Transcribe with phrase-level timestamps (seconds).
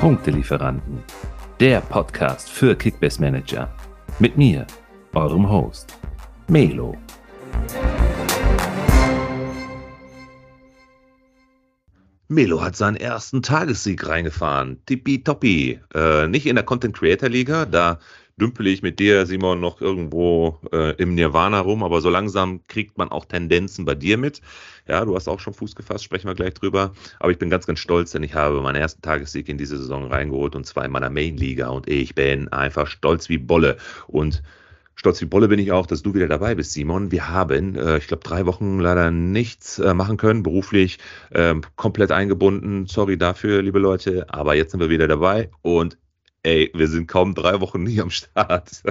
[0.00, 1.02] Punktelieferanten,
[1.60, 3.68] der Podcast für Kickbase Manager.
[4.18, 4.66] Mit mir,
[5.12, 5.98] eurem Host,
[6.48, 6.96] Melo.
[12.28, 14.80] Melo hat seinen ersten Tagessieg reingefahren.
[14.86, 15.80] Tippitoppi.
[15.94, 17.98] Äh, nicht in der Content Creator Liga, da
[18.40, 22.98] dümpel ich mit dir, Simon, noch irgendwo äh, im Nirvana rum, aber so langsam kriegt
[22.98, 24.40] man auch Tendenzen bei dir mit.
[24.88, 26.92] Ja, du hast auch schon Fuß gefasst, sprechen wir gleich drüber.
[27.18, 30.06] Aber ich bin ganz, ganz stolz, denn ich habe meinen ersten Tagessieg in diese Saison
[30.06, 33.76] reingeholt und zwar in meiner Main-Liga und ich bin einfach stolz wie Bolle.
[34.06, 34.42] Und
[35.00, 37.10] Stolz wie Bolle bin ich auch, dass du wieder dabei bist, Simon.
[37.10, 40.98] Wir haben, äh, ich glaube, drei Wochen leider nichts äh, machen können, beruflich
[41.30, 42.86] äh, komplett eingebunden.
[42.86, 45.96] Sorry dafür, liebe Leute, aber jetzt sind wir wieder dabei und
[46.42, 48.82] ey, wir sind kaum drei Wochen nie am Start.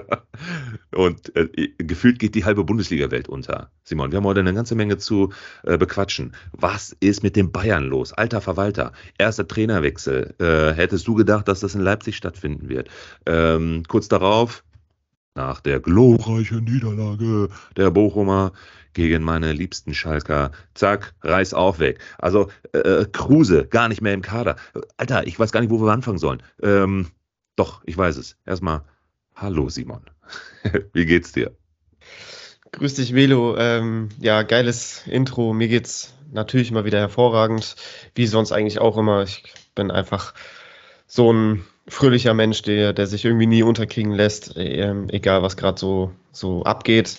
[0.95, 3.71] Und äh, gefühlt geht die halbe Bundesliga-Welt unter.
[3.83, 5.31] Simon, wir haben heute eine ganze Menge zu
[5.63, 6.35] äh, bequatschen.
[6.51, 8.13] Was ist mit den Bayern los?
[8.13, 10.35] Alter Verwalter, erster Trainerwechsel.
[10.39, 12.89] Äh, hättest du gedacht, dass das in Leipzig stattfinden wird?
[13.25, 14.63] Ähm, kurz darauf,
[15.35, 18.51] nach der glorreichen Niederlage der Bochumer
[18.93, 20.51] gegen meine liebsten Schalker.
[20.73, 21.99] Zack, Reiß auf weg.
[22.17, 24.55] Also äh, Kruse, gar nicht mehr im Kader.
[24.97, 26.43] Alter, ich weiß gar nicht, wo wir anfangen sollen.
[26.61, 27.07] Ähm,
[27.59, 28.37] doch, ich weiß es.
[28.45, 28.83] Erstmal,
[29.35, 30.01] hallo Simon.
[30.93, 31.51] Wie geht's dir?
[32.71, 33.57] Grüß dich, Velo.
[33.57, 35.53] Ähm, ja, geiles Intro.
[35.53, 37.75] Mir geht's natürlich immer wieder hervorragend,
[38.15, 39.23] wie sonst eigentlich auch immer.
[39.23, 39.43] Ich
[39.75, 40.33] bin einfach
[41.05, 45.79] so ein fröhlicher Mensch, der, der sich irgendwie nie unterkriegen lässt, ähm, egal was gerade
[45.79, 47.17] so, so abgeht.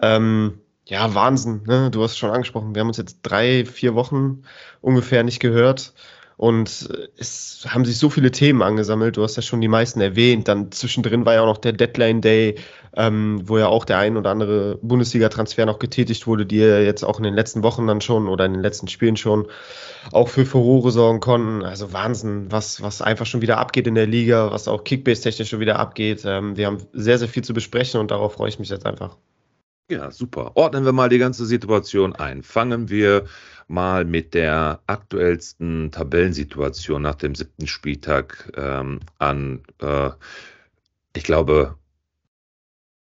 [0.00, 1.90] Ähm, ja, Wahnsinn, ne?
[1.90, 4.44] Du hast schon angesprochen, wir haben uns jetzt drei, vier Wochen
[4.80, 5.92] ungefähr nicht gehört.
[6.38, 9.16] Und es haben sich so viele Themen angesammelt.
[9.16, 10.46] Du hast ja schon die meisten erwähnt.
[10.46, 12.54] Dann zwischendrin war ja auch noch der Deadline Day,
[12.96, 17.02] ähm, wo ja auch der ein oder andere Bundesliga-Transfer noch getätigt wurde, die ja jetzt
[17.02, 19.48] auch in den letzten Wochen dann schon oder in den letzten Spielen schon
[20.12, 21.64] auch für Furore sorgen konnten.
[21.64, 25.58] Also Wahnsinn, was, was einfach schon wieder abgeht in der Liga, was auch Kickbase-technisch schon
[25.58, 26.22] wieder abgeht.
[26.24, 29.16] Ähm, wir haben sehr, sehr viel zu besprechen und darauf freue ich mich jetzt einfach.
[29.90, 30.52] Ja, super.
[30.54, 32.42] Ordnen wir mal die ganze Situation ein.
[32.42, 33.24] Fangen wir
[33.68, 39.62] mal mit der aktuellsten Tabellensituation nach dem siebten Spieltag ähm, an.
[39.80, 40.10] Äh,
[41.16, 41.78] ich glaube,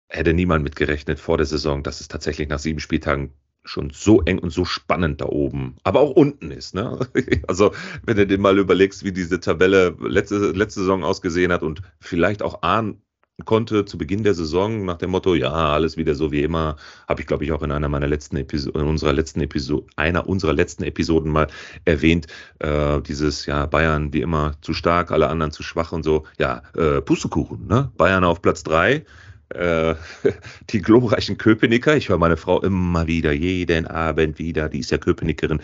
[0.10, 3.34] hätte niemand mitgerechnet vor der Saison, dass es tatsächlich nach sieben Spieltagen
[3.64, 6.76] schon so eng und so spannend da oben, aber auch unten ist.
[6.76, 7.00] Ne?
[7.48, 7.72] Also
[8.06, 12.42] wenn du dir mal überlegst, wie diese Tabelle letzte, letzte Saison ausgesehen hat und vielleicht
[12.42, 13.02] auch ahnen
[13.46, 16.76] konnte zu Beginn der Saison nach dem Motto, ja, alles wieder so wie immer,
[17.08, 20.54] habe ich glaube ich auch in einer meiner letzten Episoden, unserer letzten Episode, einer unserer
[20.54, 21.48] letzten Episoden mal
[21.86, 22.28] erwähnt,
[22.60, 26.62] äh, dieses, ja, Bayern wie immer zu stark, alle anderen zu schwach und so, ja,
[26.76, 27.92] äh, Pustekuchen, ne?
[27.98, 29.04] Bayern auf Platz drei,
[29.50, 29.96] äh,
[30.70, 35.00] die glorreichen Köpenicker, ich höre meine Frau immer wieder, jeden Abend wieder, die ist ja
[35.00, 35.60] Köpenickerin,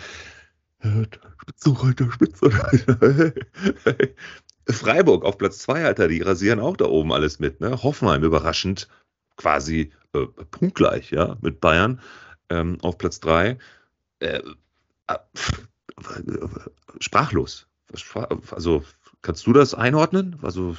[1.42, 3.34] Spitzenreiter, Spitzenreiter.
[4.70, 7.60] Freiburg auf Platz 2, Alter, die rasieren auch da oben alles mit.
[7.62, 7.82] Ne?
[7.84, 8.88] Hoffenheim überraschend
[9.38, 12.02] quasi äh, punktgleich, ja, mit Bayern
[12.50, 13.58] ähm, auf Platz 3.
[14.20, 14.42] Äh,
[15.08, 15.16] äh,
[17.00, 17.68] sprachlos.
[18.52, 18.84] Also,
[19.22, 20.38] kannst du das einordnen?
[20.42, 20.76] Also,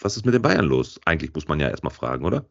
[0.00, 1.00] was ist mit den Bayern los?
[1.04, 2.44] Eigentlich muss man ja erstmal fragen, oder?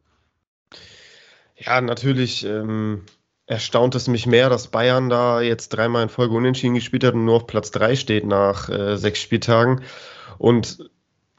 [1.56, 3.04] Ja, natürlich ähm,
[3.46, 7.24] erstaunt es mich mehr, dass Bayern da jetzt dreimal in Folge unentschieden gespielt hat und
[7.24, 9.82] nur auf Platz 3 steht nach äh, sechs Spieltagen.
[10.38, 10.90] Und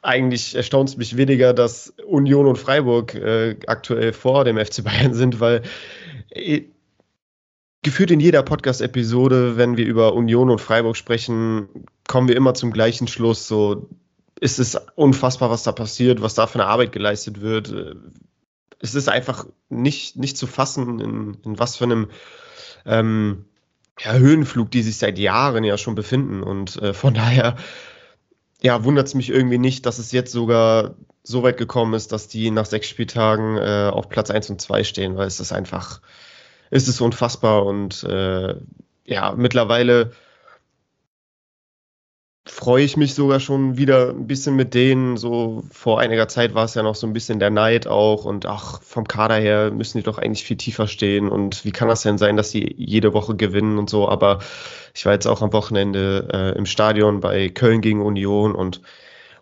[0.02, 5.14] eigentlich erstaunt es mich weniger, dass Union und Freiburg äh, aktuell vor dem FC Bayern
[5.14, 5.64] sind, weil
[6.30, 6.64] äh,
[7.82, 11.68] gefühlt in jeder Podcast-Episode, wenn wir über Union und Freiburg sprechen,
[12.08, 13.48] kommen wir immer zum gleichen Schluss.
[13.48, 13.90] So
[14.40, 17.74] ist es unfassbar, was da passiert, was da für eine Arbeit geleistet wird.
[18.80, 22.08] Es ist einfach nicht, nicht zu fassen, in, in was für einem
[22.86, 23.46] ähm,
[24.00, 26.42] ja, Höhenflug die sich seit Jahren ja schon befinden.
[26.42, 27.58] Und äh, von daher
[28.62, 32.28] ja, wundert es mich irgendwie nicht, dass es jetzt sogar so weit gekommen ist, dass
[32.28, 36.02] die nach sechs Spieltagen äh, auf Platz 1 und 2 stehen, weil es ist einfach,
[36.70, 38.56] es ist unfassbar und äh,
[39.06, 40.12] ja, mittlerweile
[42.50, 45.18] freue ich mich sogar schon wieder ein bisschen mit denen.
[45.18, 48.46] So vor einiger Zeit war es ja noch so ein bisschen der Neid auch und
[48.46, 52.02] ach, vom Kader her müssen die doch eigentlich viel tiefer stehen und wie kann das
[52.02, 54.10] denn sein, dass sie jede Woche gewinnen und so.
[54.10, 54.40] Aber
[54.94, 58.82] ich war jetzt auch am Wochenende äh, im Stadion bei Köln gegen Union und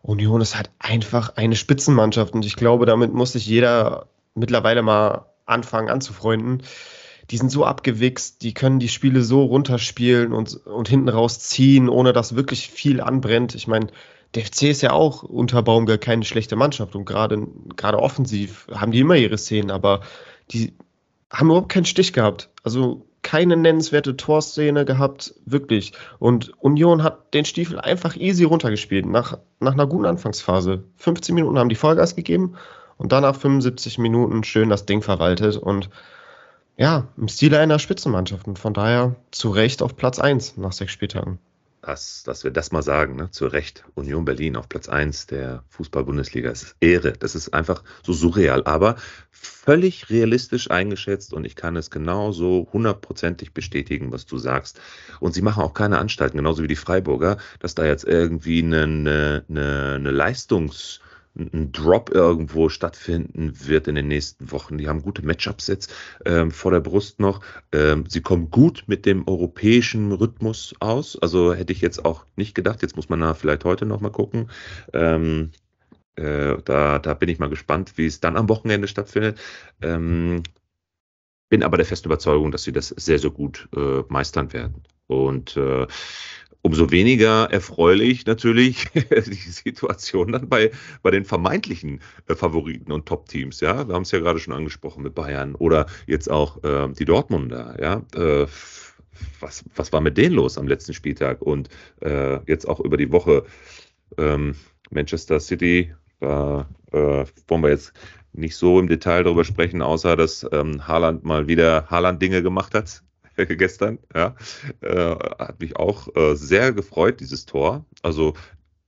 [0.01, 5.25] Union ist halt einfach eine Spitzenmannschaft und ich glaube, damit muss sich jeder mittlerweile mal
[5.45, 6.61] anfangen anzufreunden
[7.31, 12.13] die sind so abgewichst, die können die Spiele so runterspielen und, und hinten rausziehen, ohne
[12.13, 13.53] dass wirklich viel anbrennt.
[13.55, 13.87] Ich meine,
[14.35, 18.99] der FC ist ja auch unter Baumgart keine schlechte Mannschaft und gerade offensiv haben die
[18.99, 20.01] immer ihre Szenen, aber
[20.51, 20.73] die
[21.29, 22.49] haben überhaupt keinen Stich gehabt.
[22.63, 25.91] Also keine nennenswerte Torszene gehabt, wirklich.
[26.19, 30.83] Und Union hat den Stiefel einfach easy runtergespielt, nach, nach einer guten Anfangsphase.
[30.95, 32.55] 15 Minuten haben die Vollgas gegeben
[32.95, 35.89] und danach 75 Minuten schön das Ding verwaltet und
[36.77, 40.91] ja, im Stile einer Spitzenmannschaft und von daher zu Recht auf Platz 1 nach sechs
[40.91, 41.39] Spieltagen
[41.87, 43.31] dass, dass wir das mal sagen, ne?
[43.31, 46.49] zu Recht, Union Berlin auf Platz 1 der Fußball-Bundesliga.
[46.49, 47.13] Es ist Ehre.
[47.13, 48.97] Das ist einfach so surreal, aber
[49.31, 54.81] völlig realistisch eingeschätzt und ich kann es genauso hundertprozentig bestätigen, was du sagst.
[55.21, 58.83] Und sie machen auch keine Anstalten, genauso wie die Freiburger, dass da jetzt irgendwie eine,
[58.83, 60.99] eine, eine Leistungs-
[61.37, 64.77] ein Drop irgendwo stattfinden wird in den nächsten Wochen.
[64.77, 65.93] Die haben gute Matchups jetzt
[66.25, 67.41] ähm, vor der Brust noch.
[67.71, 71.17] Ähm, sie kommen gut mit dem europäischen Rhythmus aus.
[71.21, 72.81] Also hätte ich jetzt auch nicht gedacht.
[72.81, 74.49] Jetzt muss man da vielleicht heute noch mal gucken.
[74.93, 75.51] Ähm,
[76.15, 79.39] äh, da, da bin ich mal gespannt, wie es dann am Wochenende stattfindet.
[79.81, 80.43] Ähm,
[81.49, 84.83] bin aber der festen Überzeugung, dass sie das sehr, sehr gut äh, meistern werden.
[85.07, 85.87] Und äh,
[86.67, 90.71] Umso weniger erfreulich natürlich die Situation dann bei,
[91.01, 93.61] bei den vermeintlichen äh, Favoriten und Top-Teams.
[93.61, 97.05] Ja, wir haben es ja gerade schon angesprochen mit Bayern oder jetzt auch äh, die
[97.05, 97.77] Dortmunder.
[97.81, 98.47] Ja, äh,
[99.39, 101.69] was, was war mit denen los am letzten Spieltag und
[102.01, 103.45] äh, jetzt auch über die Woche?
[104.17, 104.55] Ähm,
[104.89, 107.93] Manchester City, da äh, wollen wir jetzt
[108.33, 113.03] nicht so im Detail darüber sprechen, außer dass ähm, Haaland mal wieder Haaland-Dinge gemacht hat
[113.57, 113.99] gestern.
[114.13, 114.35] Ja.
[114.81, 117.85] Äh, hat mich auch äh, sehr gefreut, dieses Tor.
[118.01, 118.33] Also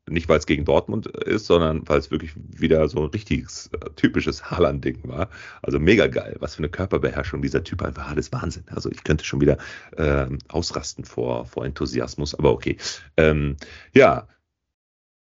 [0.10, 3.90] nicht, weil es gegen Dortmund ist, sondern weil es wirklich wieder so ein richtiges, äh,
[3.96, 5.30] typisches Haaland-Ding war.
[5.62, 8.63] Also mega geil, was für eine Körperbeherrschung dieser Typ einfach hat, ist Wahnsinn.
[8.69, 9.57] Also ich könnte schon wieder
[9.98, 12.78] äh, ausrasten vor, vor Enthusiasmus, aber okay.
[13.18, 13.56] Ähm,
[13.94, 14.28] ja,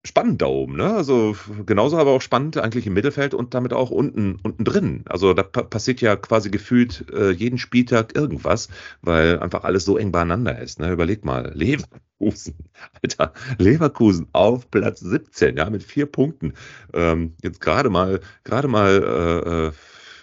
[0.09, 0.95] spannend da oben, ne?
[0.95, 5.05] Also genauso aber auch spannend eigentlich im Mittelfeld und damit auch unten, unten drin.
[5.07, 8.69] Also da passiert ja quasi gefühlt äh, jeden Spieltag irgendwas,
[9.03, 10.81] weil einfach alles so eng beieinander ist.
[10.81, 10.91] Ne?
[10.91, 12.57] Überleg mal, Leverkusen,
[13.03, 16.55] Alter, Leverkusen auf Platz 17, ja, mit vier Punkten.
[16.95, 19.73] Ähm, jetzt gerade mal, gerade mal, äh, äh,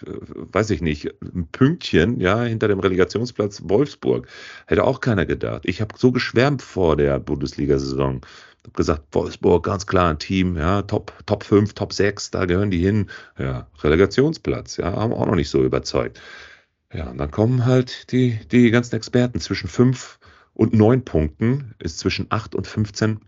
[0.06, 4.26] weiß ich nicht, ein Pünktchen, ja, hinter dem Relegationsplatz Wolfsburg.
[4.66, 5.62] Hätte auch keiner gedacht.
[5.64, 8.22] Ich habe so geschwärmt vor der Bundesliga-Saison
[8.66, 12.70] habe gesagt, Wolfsburg, ganz klar ein Team, ja, Top, Top 5, Top 6, da gehören
[12.70, 13.10] die hin.
[13.38, 16.20] Ja, Relegationsplatz, ja, haben auch noch nicht so überzeugt.
[16.92, 20.18] Ja, und dann kommen halt die, die ganzen Experten zwischen 5
[20.54, 23.20] und 9 Punkten, ist zwischen 8 und 15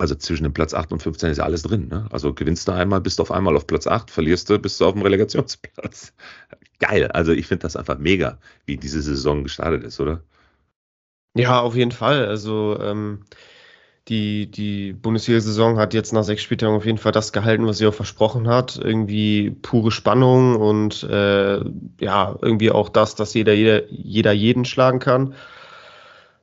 [0.00, 1.88] also zwischen dem Platz 8 und 15 ist ja alles drin.
[1.88, 2.06] Ne?
[2.10, 4.86] Also gewinnst du einmal, bist du auf einmal auf Platz 8, verlierst du, bist du
[4.86, 6.14] auf dem Relegationsplatz.
[6.78, 7.10] Geil.
[7.12, 10.22] Also ich finde das einfach mega, wie diese Saison gestartet ist, oder?
[11.36, 12.26] Ja, auf jeden Fall.
[12.26, 13.24] Also ähm,
[14.08, 17.86] die, die Bundesliga-Saison hat jetzt nach sechs Spieltagen auf jeden Fall das gehalten, was sie
[17.86, 18.80] auch versprochen hat.
[18.82, 21.60] Irgendwie pure Spannung und äh,
[22.00, 25.34] ja, irgendwie auch das, dass jeder, jeder, jeder jeden schlagen kann.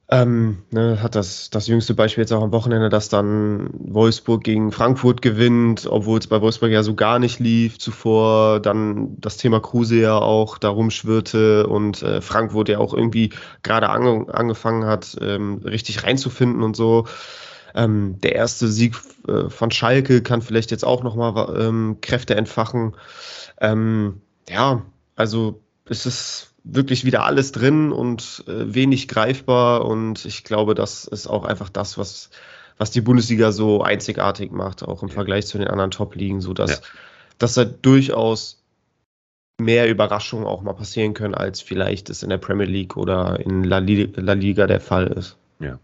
[0.10, 4.72] Ähm, ne, hat das, das jüngste Beispiel jetzt auch am Wochenende, dass dann Wolfsburg gegen
[4.72, 8.62] Frankfurt gewinnt, obwohl es bei Wolfsburg ja so gar nicht lief zuvor.
[8.62, 13.32] Dann das Thema Kruse ja auch darum schwirrte und äh, Frankfurt ja auch irgendwie
[13.64, 17.06] gerade ange angefangen hat, ähm, richtig reinzufinden und so.
[17.76, 18.96] Ähm, der erste Sieg
[19.28, 22.96] äh, von Schalke kann vielleicht jetzt auch nochmal ähm, Kräfte entfachen.
[23.60, 24.84] Ähm, ja,
[25.18, 31.06] also es ist wirklich wieder alles drin und äh, wenig greifbar und ich glaube, das
[31.06, 32.30] ist auch einfach das, was,
[32.78, 36.78] was die Bundesliga so einzigartig macht, auch im Vergleich zu den anderen Top-Ligen, sodass ja.
[37.38, 38.64] dass da durchaus
[39.60, 43.64] mehr Überraschungen auch mal passieren können, als vielleicht es in der Premier League oder in
[43.64, 45.38] La Liga, La Liga der Fall ist.
[45.60, 45.80] Ja.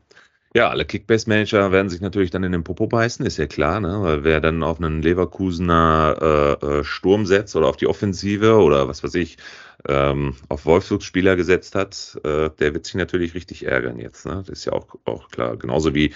[0.56, 4.04] Ja, alle Kickbase-Manager werden sich natürlich dann in den Popo beißen, ist ja klar, ne?
[4.04, 8.88] Weil wer dann auf einen Leverkusener äh, äh, Sturm setzt oder auf die Offensive oder
[8.88, 9.38] was weiß ich,
[9.88, 14.26] ähm, auf Wolfsburg-Spieler gesetzt hat, äh, der wird sich natürlich richtig ärgern jetzt.
[14.26, 14.44] Ne?
[14.46, 15.58] Das ist ja auch, auch klar.
[15.58, 16.14] Genauso wie,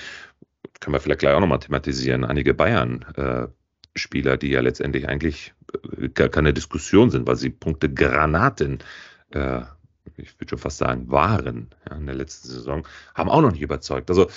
[0.79, 5.53] können wir vielleicht gleich auch nochmal thematisieren, einige Bayern-Spieler, äh, die ja letztendlich eigentlich
[5.97, 8.79] äh, gar keine Diskussion sind, weil sie Punkte Granaten
[9.31, 9.61] äh,
[10.17, 13.61] ich würde schon fast sagen, waren ja, in der letzten Saison, haben auch noch nicht
[13.61, 14.09] überzeugt.
[14.09, 14.29] Also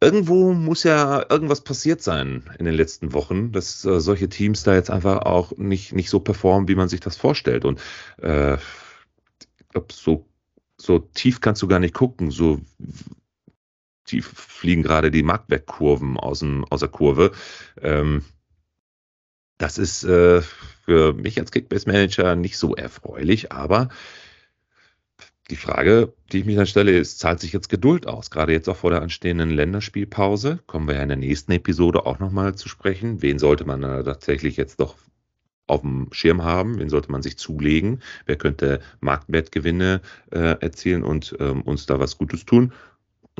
[0.00, 4.74] irgendwo muss ja irgendwas passiert sein in den letzten Wochen, dass äh, solche Teams da
[4.74, 7.64] jetzt einfach auch nicht, nicht so performen, wie man sich das vorstellt.
[7.64, 7.80] Und
[8.18, 8.56] äh,
[9.90, 10.26] so,
[10.76, 12.30] so tief kannst du gar nicht gucken.
[12.30, 12.60] So
[14.04, 17.32] tief fliegen gerade die Marktwertkurven aus, aus der Kurve.
[17.80, 18.24] Ähm,
[19.58, 20.40] das ist äh,
[20.84, 23.90] für mich als Kickbase-Manager nicht so erfreulich, aber
[25.50, 28.30] die Frage, die ich mich dann stelle, ist, zahlt sich jetzt Geduld aus?
[28.30, 30.60] Gerade jetzt auch vor der anstehenden Länderspielpause.
[30.66, 33.22] Kommen wir ja in der nächsten Episode auch nochmal zu sprechen.
[33.22, 34.94] Wen sollte man da tatsächlich jetzt doch
[35.66, 36.78] auf dem Schirm haben?
[36.78, 38.00] Wen sollte man sich zulegen?
[38.26, 42.72] Wer könnte Marktwertgewinne äh, erzielen und ähm, uns da was Gutes tun?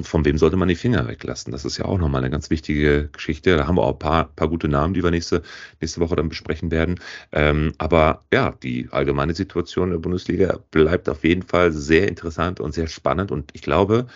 [0.04, 1.52] Von wem sollte man die Finger weglassen?
[1.52, 3.56] Das ist ja auch nochmal eine ganz wichtige Geschichte.
[3.56, 5.42] Da haben wir auch ein paar, paar gute Namen, die wir nächste,
[5.80, 7.00] nächste Woche dann besprechen werden.
[7.32, 12.60] Ähm, aber ja, die allgemeine Situation in der Bundesliga bleibt auf jeden Fall sehr interessant
[12.60, 13.30] und sehr spannend.
[13.30, 14.06] Und ich glaube,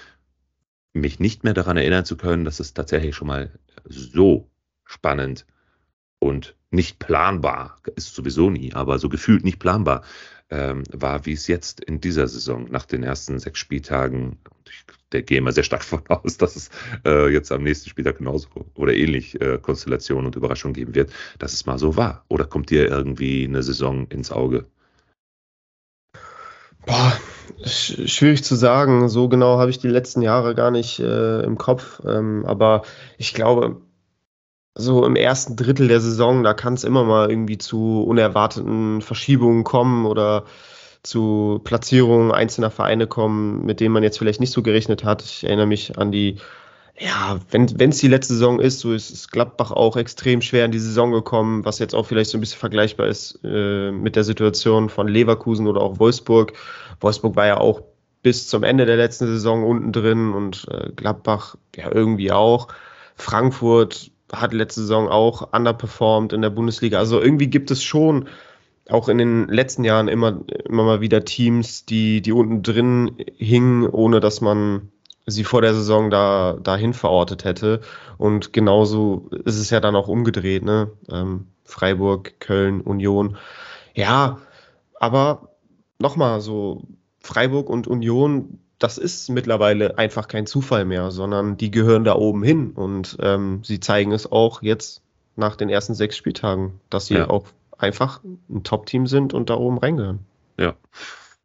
[0.92, 3.50] mich nicht mehr daran erinnern zu können, dass es tatsächlich schon mal
[3.84, 4.48] so
[4.84, 5.46] spannend
[6.18, 10.02] und nicht planbar, ist sowieso nie, aber so gefühlt nicht planbar
[10.50, 14.38] ähm, war, wie es jetzt in dieser Saison nach den ersten sechs Spieltagen.
[15.12, 16.70] Ich gehe immer sehr stark von aus, dass es
[17.04, 21.52] äh, jetzt am nächsten Spieltag genauso oder ähnlich äh, Konstellationen und Überraschungen geben wird, dass
[21.52, 22.24] es mal so war.
[22.28, 24.66] Oder kommt dir irgendwie eine Saison ins Auge?
[26.86, 27.18] Boah,
[27.64, 29.08] schwierig zu sagen.
[29.08, 32.02] So genau habe ich die letzten Jahre gar nicht äh, im Kopf.
[32.06, 32.82] Ähm, aber
[33.16, 33.80] ich glaube,
[34.74, 39.64] so im ersten Drittel der Saison, da kann es immer mal irgendwie zu unerwarteten Verschiebungen
[39.64, 40.44] kommen oder
[41.02, 45.22] zu Platzierungen einzelner Vereine kommen, mit denen man jetzt vielleicht nicht so gerechnet hat.
[45.22, 46.38] Ich erinnere mich an die,
[46.98, 50.72] ja, wenn es die letzte Saison ist, so ist, ist Gladbach auch extrem schwer in
[50.72, 54.24] die Saison gekommen, was jetzt auch vielleicht so ein bisschen vergleichbar ist äh, mit der
[54.24, 56.54] Situation von Leverkusen oder auch Wolfsburg.
[57.00, 57.82] Wolfsburg war ja auch
[58.22, 62.68] bis zum Ende der letzten Saison unten drin und äh, Gladbach ja irgendwie auch.
[63.16, 64.10] Frankfurt
[64.40, 66.98] hat letzte Saison auch underperformed in der Bundesliga.
[66.98, 68.28] Also irgendwie gibt es schon
[68.90, 73.88] auch in den letzten Jahren immer, immer mal wieder Teams, die, die unten drin hingen,
[73.88, 74.90] ohne dass man
[75.26, 77.80] sie vor der Saison da dahin verortet hätte.
[78.18, 80.90] Und genauso ist es ja dann auch umgedreht, ne?
[81.10, 83.38] Ähm, Freiburg, Köln, Union.
[83.94, 84.38] Ja,
[85.00, 85.48] aber
[85.98, 86.82] nochmal so,
[87.20, 92.42] Freiburg und Union, das ist mittlerweile einfach kein Zufall mehr, sondern die gehören da oben
[92.42, 95.02] hin und ähm, sie zeigen es auch jetzt
[95.36, 97.30] nach den ersten sechs Spieltagen, dass sie ja.
[97.30, 97.46] auch
[97.78, 100.20] einfach ein Top-Team sind und da oben reingehören.
[100.58, 100.74] Ja.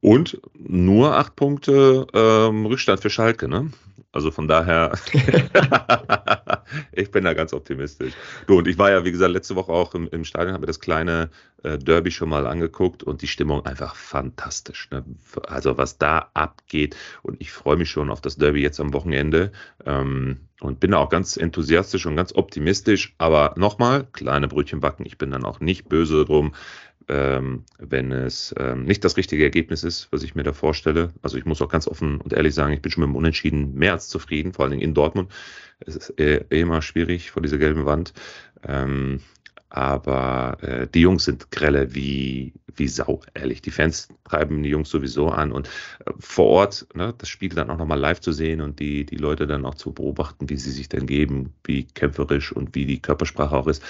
[0.02, 3.72] Und nur acht Punkte ähm, Rückstand für Schalke, ne?
[4.12, 4.92] Also von daher,
[6.92, 8.14] ich bin da ganz optimistisch.
[8.48, 10.68] Du, und ich war ja, wie gesagt, letzte Woche auch im, im Stadion, habe mir
[10.68, 11.30] das kleine
[11.64, 14.90] äh, Derby schon mal angeguckt und die Stimmung einfach fantastisch.
[14.90, 15.06] Ne?
[15.48, 19.52] Also was da abgeht und ich freue mich schon auf das Derby jetzt am Wochenende
[19.86, 23.14] ähm, und bin da auch ganz enthusiastisch und ganz optimistisch.
[23.20, 26.56] Aber nochmal, kleine Brötchen backen, ich bin dann auch nicht böse drum,
[27.10, 31.12] ähm, wenn es ähm, nicht das richtige Ergebnis ist, was ich mir da vorstelle.
[31.22, 33.74] Also ich muss auch ganz offen und ehrlich sagen, ich bin schon mit dem Unentschieden
[33.74, 35.32] mehr als zufrieden, vor allen Dingen in Dortmund.
[35.80, 38.14] Es ist eh, eh immer schwierig vor dieser gelben Wand.
[38.68, 39.22] Ähm,
[39.70, 43.62] aber äh, die Jungs sind grelle wie, wie Sau, ehrlich.
[43.62, 45.68] Die Fans treiben die Jungs sowieso an und
[46.06, 49.18] äh, vor Ort ne, das Spiel dann auch nochmal live zu sehen und die, die
[49.18, 53.02] Leute dann auch zu beobachten, wie sie sich denn geben, wie kämpferisch und wie die
[53.02, 53.84] Körpersprache auch ist.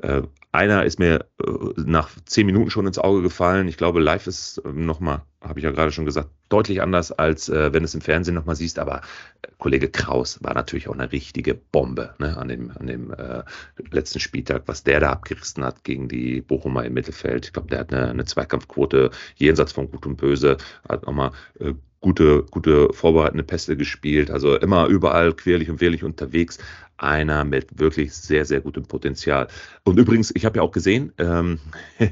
[0.00, 0.22] Äh,
[0.52, 3.68] einer ist mir äh, nach zehn Minuten schon ins Auge gefallen.
[3.68, 7.48] Ich glaube, live ist äh, nochmal, habe ich ja gerade schon gesagt, deutlich anders, als
[7.48, 8.78] äh, wenn es im Fernsehen nochmal siehst.
[8.78, 9.02] Aber
[9.42, 13.42] äh, Kollege Kraus war natürlich auch eine richtige Bombe ne, an dem, an dem äh,
[13.90, 17.46] letzten Spieltag, was der da abgerissen hat gegen die Bochumer im Mittelfeld.
[17.46, 20.56] Ich glaube, der hat eine, eine Zweikampfquote jenseits von Gut und Böse,
[20.88, 26.58] hat nochmal äh, gute, gute vorbereitende Pässe gespielt, also immer überall querlich und wehrlich unterwegs.
[26.98, 29.48] Einer mit wirklich sehr, sehr gutem Potenzial.
[29.84, 31.58] Und übrigens, ich habe ja auch gesehen, ähm,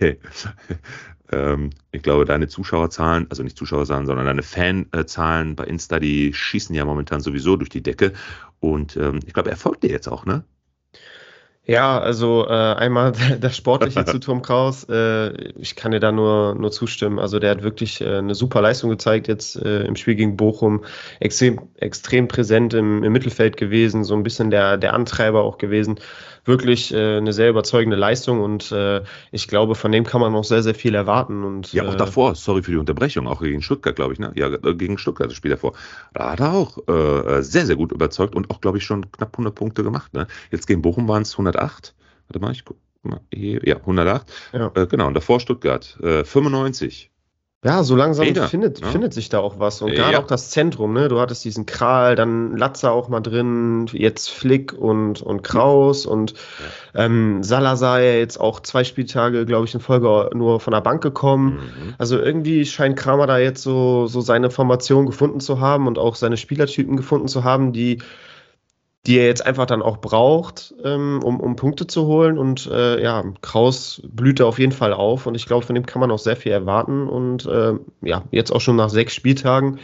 [1.32, 6.74] ähm, ich glaube, deine Zuschauerzahlen, also nicht Zuschauerzahlen, sondern deine Fanzahlen bei Insta, die schießen
[6.74, 8.12] ja momentan sowieso durch die Decke.
[8.60, 10.44] Und ähm, ich glaube, er folgt dir jetzt auch, ne?
[11.70, 14.88] Ja, also äh, einmal das Sportliche zu Tom Kraus.
[14.88, 17.20] Äh, ich kann dir da nur, nur zustimmen.
[17.20, 20.84] Also der hat wirklich äh, eine super Leistung gezeigt jetzt äh, im Spiel gegen Bochum.
[21.20, 26.00] Extrem, extrem präsent im, im Mittelfeld gewesen, so ein bisschen der, der Antreiber auch gewesen
[26.44, 30.44] wirklich äh, eine sehr überzeugende Leistung und äh, ich glaube, von dem kann man noch
[30.44, 31.44] sehr, sehr viel erwarten.
[31.44, 34.32] Und, ja, auch äh, davor, sorry für die Unterbrechung, auch gegen Stuttgart, glaube ich, ne?
[34.34, 35.72] Ja, äh, gegen Stuttgart das Spiel davor.
[36.14, 39.34] Da hat er auch äh, sehr, sehr gut überzeugt und auch, glaube ich, schon knapp
[39.34, 40.14] 100 Punkte gemacht.
[40.14, 40.26] Ne?
[40.50, 41.94] Jetzt gegen Bochum waren es 108.
[42.28, 43.20] Warte mal, ich gucke mal.
[43.32, 44.32] Ja, 108.
[44.52, 44.68] Ja.
[44.68, 47.09] Genau, und davor Stuttgart 95.
[47.62, 48.86] Ja, so langsam findet, ne?
[48.86, 49.82] findet sich da auch was.
[49.82, 50.18] Und gerade ja.
[50.18, 51.08] auch das Zentrum, ne?
[51.08, 56.32] Du hattest diesen Kral, dann Latzer auch mal drin, jetzt Flick und, und Kraus und
[56.94, 57.04] ja.
[57.04, 61.02] ähm, Salazar ja jetzt auch zwei Spieltage, glaube ich, in Folge nur von der Bank
[61.02, 61.56] gekommen.
[61.56, 61.94] Mhm.
[61.98, 66.14] Also irgendwie scheint Kramer da jetzt so, so seine Formation gefunden zu haben und auch
[66.14, 67.98] seine Spielertypen gefunden zu haben, die
[69.06, 72.38] die er jetzt einfach dann auch braucht, ähm, um, um Punkte zu holen.
[72.38, 75.86] Und äh, ja, Kraus blüht da auf jeden Fall auf und ich glaube, von dem
[75.86, 77.08] kann man auch sehr viel erwarten.
[77.08, 79.80] Und äh, ja, jetzt auch schon nach sechs Spieltagen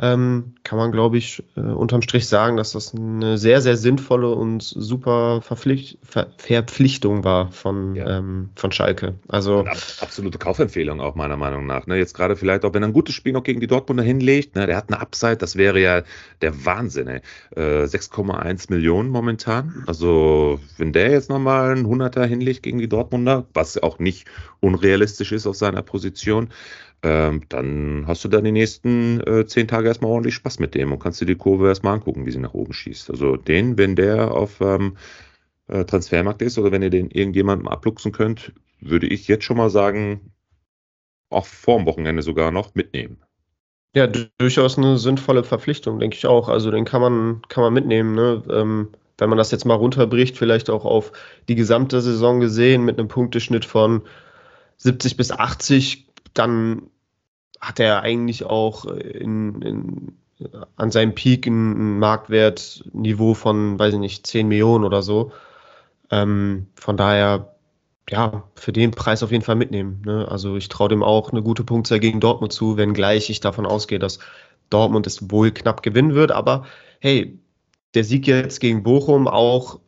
[0.00, 4.30] ähm, kann man, glaube ich, äh, unterm Strich sagen, dass das eine sehr, sehr sinnvolle
[4.30, 8.18] und super Verpflicht Ver Verpflichtung war von, ja.
[8.18, 9.16] ähm, von Schalke.
[9.28, 11.86] Also ab, absolute Kaufempfehlung auch meiner Meinung nach.
[11.86, 11.96] Ne?
[11.98, 14.66] Jetzt gerade vielleicht auch, wenn er ein gutes Spiel noch gegen die Dortmunder hinlegt, ne?
[14.66, 16.02] der hat eine Upside, das wäre ja
[16.40, 17.08] der Wahnsinn.
[17.08, 17.20] Äh,
[17.56, 19.84] 6,1 Millionen momentan.
[19.86, 24.26] Also wenn der jetzt nochmal einen Hunderter hinlegt gegen die Dortmunder, was auch nicht
[24.60, 26.48] unrealistisch ist auf seiner Position,
[27.02, 30.92] ähm, dann hast du da die nächsten äh, zehn Tage erstmal ordentlich Spaß mit dem
[30.92, 33.10] und kannst dir die Kurve erstmal angucken, wie sie nach oben schießt.
[33.10, 34.96] Also den, wenn der auf ähm,
[35.68, 39.70] äh, Transfermarkt ist oder wenn ihr den irgendjemandem abluchsen könnt, würde ich jetzt schon mal
[39.70, 40.32] sagen,
[41.30, 43.22] auch vorm Wochenende sogar noch mitnehmen.
[43.94, 46.48] Ja, durchaus eine sinnvolle Verpflichtung, denke ich auch.
[46.48, 48.14] Also den kann man, kann man mitnehmen.
[48.14, 48.42] Ne?
[48.50, 48.88] Ähm,
[49.18, 51.12] wenn man das jetzt mal runterbricht, vielleicht auch auf
[51.48, 54.02] die gesamte Saison gesehen mit einem Punkteschnitt von
[54.76, 56.90] 70 bis 80, dann
[57.60, 60.18] hat er eigentlich auch in, in,
[60.76, 65.32] an seinem Peak ein, Marktwertniveau von, weiß ich nicht, 10 Millionen oder so.
[66.10, 67.54] Ähm, von daher,
[68.08, 70.02] ja, für den Preis auf jeden Fall mitnehmen.
[70.04, 70.26] Ne?
[70.28, 73.98] Also ich traue dem auch eine gute Punktzahl gegen Dortmund zu, wenngleich ich davon ausgehe,
[73.98, 74.18] dass
[74.70, 76.32] Dortmund es wohl knapp gewinnen wird.
[76.32, 76.64] Aber
[77.00, 77.38] hey,
[77.94, 79.80] der Sieg jetzt gegen Bochum auch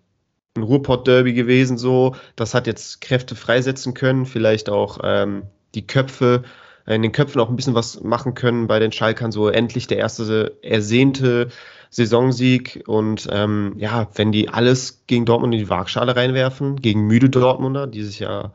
[0.57, 2.15] ein Ruhrpott-Derby gewesen, so.
[2.37, 5.45] Das hat jetzt Kräfte freisetzen können, vielleicht auch ähm,
[5.75, 6.43] die Köpfe,
[6.87, 9.87] äh, in den Köpfen auch ein bisschen was machen können bei den Schalkern, so endlich
[9.87, 11.49] der erste ersehnte
[11.91, 17.29] Saisonsieg und ähm, ja, wenn die alles gegen Dortmund in die Waagschale reinwerfen, gegen müde
[17.29, 18.55] Dortmunder, die sich ja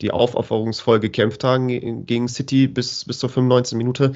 [0.00, 3.76] die aufopferungsvoll gekämpft haben gegen City bis, bis zur 95.
[3.76, 4.12] Minute,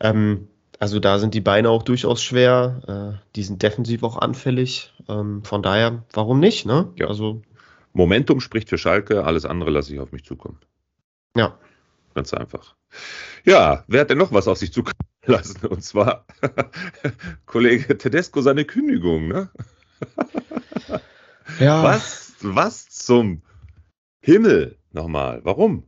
[0.00, 3.16] ähm, also da sind die Beine auch durchaus schwer.
[3.16, 4.92] Äh, die sind defensiv auch anfällig.
[5.08, 6.66] Ähm, von daher, warum nicht?
[6.66, 6.92] Ne?
[6.96, 7.06] Ja.
[7.06, 7.42] Also
[7.92, 10.58] Momentum spricht für Schalke, alles andere lasse ich auf mich zukommen.
[11.36, 11.58] Ja.
[12.14, 12.76] Ganz einfach.
[13.44, 14.94] Ja, wer hat denn noch was auf sich zukommen
[15.26, 15.66] lassen?
[15.66, 16.26] Und zwar
[17.46, 19.50] Kollege Tedesco seine Kündigung, ne?
[21.60, 21.82] ja.
[21.82, 23.42] Was, was zum
[24.20, 25.40] Himmel nochmal?
[25.44, 25.84] Warum?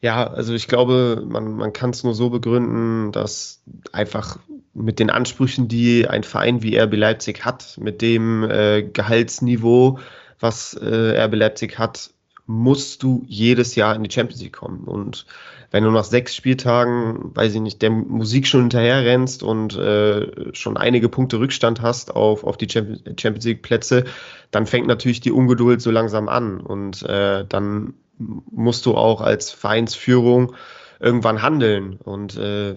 [0.00, 4.38] Ja, also ich glaube, man, man kann es nur so begründen, dass einfach
[4.74, 9.98] mit den Ansprüchen, die ein Verein wie RB Leipzig hat, mit dem äh, Gehaltsniveau,
[10.40, 12.13] was äh, RB Leipzig hat,
[12.46, 14.84] musst du jedes Jahr in die Champions League kommen.
[14.84, 15.26] Und
[15.70, 20.54] wenn du nach sechs Spieltagen, weiß ich nicht, der Musik schon hinterher rennst und äh,
[20.54, 24.04] schon einige Punkte Rückstand hast auf, auf die Champions League Plätze,
[24.50, 26.60] dann fängt natürlich die Ungeduld so langsam an.
[26.60, 30.54] Und äh, dann musst du auch als Vereinsführung
[31.00, 31.96] irgendwann handeln.
[31.96, 32.74] Und äh,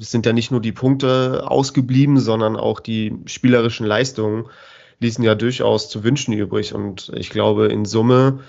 [0.00, 4.46] es sind ja nicht nur die Punkte ausgeblieben, sondern auch die spielerischen Leistungen
[5.00, 6.74] ließen ja durchaus zu wünschen übrig.
[6.74, 8.40] Und ich glaube, in Summe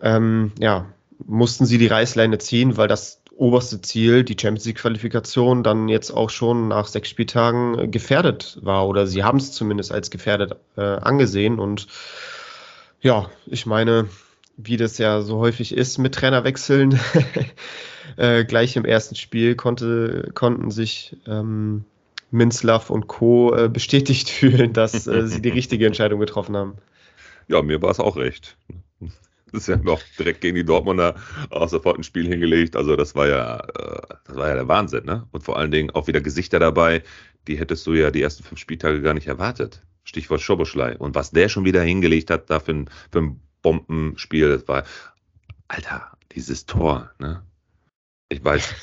[0.00, 0.86] ähm, ja,
[1.26, 6.28] mussten sie die Reißleine ziehen, weil das oberste Ziel, die Champions League-Qualifikation, dann jetzt auch
[6.28, 8.86] schon nach sechs Spieltagen äh, gefährdet war.
[8.88, 11.58] Oder sie haben es zumindest als gefährdet äh, angesehen.
[11.58, 11.86] Und
[13.00, 14.08] ja, ich meine,
[14.56, 16.98] wie das ja so häufig ist mit Trainerwechseln.
[18.16, 21.84] äh, gleich im ersten Spiel konnte, konnten sich ähm,
[22.32, 23.54] Minzlaff und Co.
[23.54, 26.74] Äh, bestätigt fühlen, dass äh, sie die richtige Entscheidung getroffen haben.
[27.46, 28.56] Ja, mir war es auch recht.
[29.52, 31.14] Das ist ja noch direkt gegen die Dortmunder
[31.50, 32.76] auch sofort ein Spiel hingelegt.
[32.76, 35.26] Also das war ja, äh, das war ja der Wahnsinn, ne?
[35.30, 37.02] Und vor allen Dingen auch wieder Gesichter dabei,
[37.46, 39.82] die hättest du ja die ersten fünf Spieltage gar nicht erwartet.
[40.04, 40.96] Stichwort Schoboschlei.
[40.96, 44.48] Und was der schon wieder hingelegt hat, da für ein, für ein Bombenspiel.
[44.48, 44.84] Das war,
[45.68, 47.42] Alter, dieses Tor, ne?
[48.28, 48.74] Ich weiß,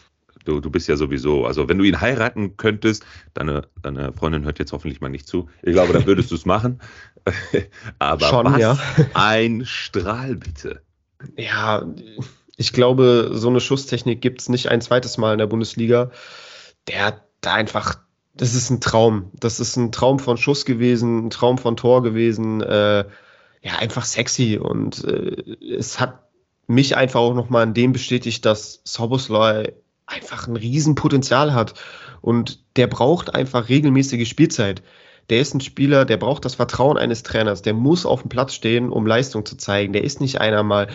[0.46, 4.60] du, du bist ja sowieso, also wenn du ihn heiraten könntest, deine, deine Freundin hört
[4.60, 5.50] jetzt hoffentlich mal nicht zu.
[5.62, 6.80] Ich glaube, dann würdest du es machen.
[8.00, 8.78] Aber Schon, was ja.
[9.14, 10.82] ein Strahl, bitte.
[11.36, 11.86] Ja,
[12.56, 16.12] ich glaube, so eine Schusstechnik gibt es nicht ein zweites Mal in der Bundesliga.
[16.88, 18.00] Der hat da einfach,
[18.34, 19.32] das ist ein Traum.
[19.34, 22.62] Das ist ein Traum von Schuss gewesen, ein Traum von Tor gewesen.
[22.62, 23.06] Äh,
[23.62, 26.30] ja, einfach sexy und äh, es hat
[26.68, 29.74] mich einfach auch nochmal in dem bestätigt, dass Soboslai
[30.08, 31.74] einfach ein Riesenpotenzial hat
[32.22, 34.84] und der braucht einfach regelmäßige Spielzeit.
[35.30, 38.54] Der ist ein Spieler, der braucht das Vertrauen eines Trainers, der muss auf dem Platz
[38.54, 39.94] stehen, um Leistung zu zeigen.
[39.94, 40.88] Der ist nicht einer mal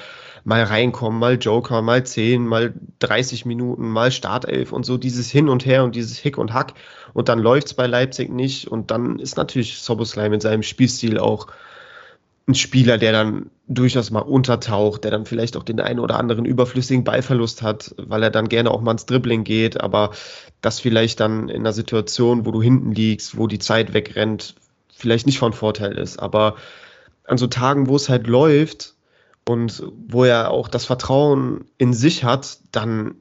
[0.45, 5.49] mal reinkommen, mal Joker, mal 10, mal 30 Minuten, mal Startelf und so dieses Hin
[5.49, 6.75] und Her und dieses Hick und Hack
[7.13, 11.49] und dann läuft's bei Leipzig nicht und dann ist natürlich Soboslai mit seinem Spielstil auch
[12.49, 16.45] ein Spieler, der dann durchaus mal untertaucht, der dann vielleicht auch den einen oder anderen
[16.45, 20.11] überflüssigen Ballverlust hat, weil er dann gerne auch mal ins Dribbling geht, aber
[20.61, 24.57] das vielleicht dann in einer Situation, wo du hinten liegst, wo die Zeit wegrennt,
[24.93, 26.19] vielleicht nicht von Vorteil ist.
[26.19, 26.57] Aber
[27.25, 28.95] an so Tagen, wo es halt läuft
[29.49, 33.15] und wo er auch das Vertrauen in sich hat, dann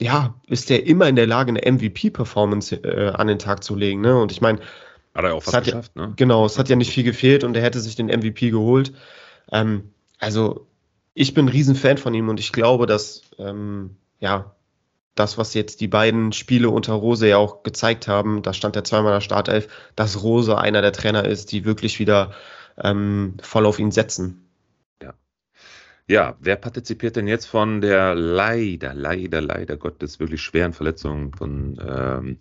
[0.00, 4.00] ja, ist der immer in der Lage, eine MVP-Performance äh, an den Tag zu legen.
[4.00, 4.16] Ne?
[4.16, 4.60] Und ich meine,
[5.18, 6.12] hat er auch fast geschafft, ja, ne?
[6.16, 8.92] Genau, es hat ja nicht viel gefehlt und er hätte sich den MVP geholt.
[9.50, 10.68] Ähm, also,
[11.12, 14.54] ich bin ein Riesenfan von ihm und ich glaube, dass, ähm, ja,
[15.16, 18.84] das, was jetzt die beiden Spiele unter Rose ja auch gezeigt haben, da stand er
[18.84, 22.32] zweimal in der Startelf, dass Rose einer der Trainer ist, die wirklich wieder
[22.76, 24.48] ähm, voll auf ihn setzen.
[25.02, 25.14] Ja.
[26.06, 31.76] Ja, wer partizipiert denn jetzt von der leider, leider, leider Gottes wirklich schweren Verletzung von
[31.84, 32.38] ähm,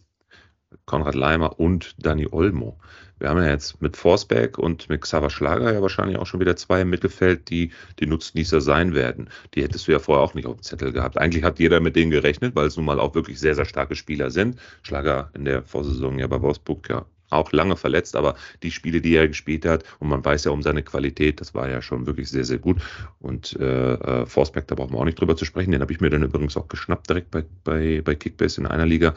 [0.86, 2.78] Konrad Leimer und Dani Olmo.
[3.20, 6.56] Wir haben ja jetzt mit Forsberg und mit Xaver Schlager ja wahrscheinlich auch schon wieder
[6.56, 9.30] zwei im Mittelfeld, die die Nutznießer sein werden.
[9.56, 11.18] Die hättest du ja vorher auch nicht auf dem Zettel gehabt.
[11.18, 13.96] Eigentlich hat jeder mit denen gerechnet, weil es nun mal auch wirklich sehr, sehr starke
[13.96, 14.60] Spieler sind.
[14.84, 19.16] Schlager in der Vorsaison ja bei Wolfsburg ja auch lange verletzt, aber die Spiele, die
[19.16, 22.30] er gespielt hat, und man weiß ja um seine Qualität, das war ja schon wirklich
[22.30, 22.82] sehr, sehr gut.
[23.20, 26.02] Und äh, äh Forsberg, da brauchen wir auch nicht drüber zu sprechen, den habe ich
[26.02, 29.14] mir dann übrigens auch geschnappt direkt bei, bei, bei Kickbase in einer Liga.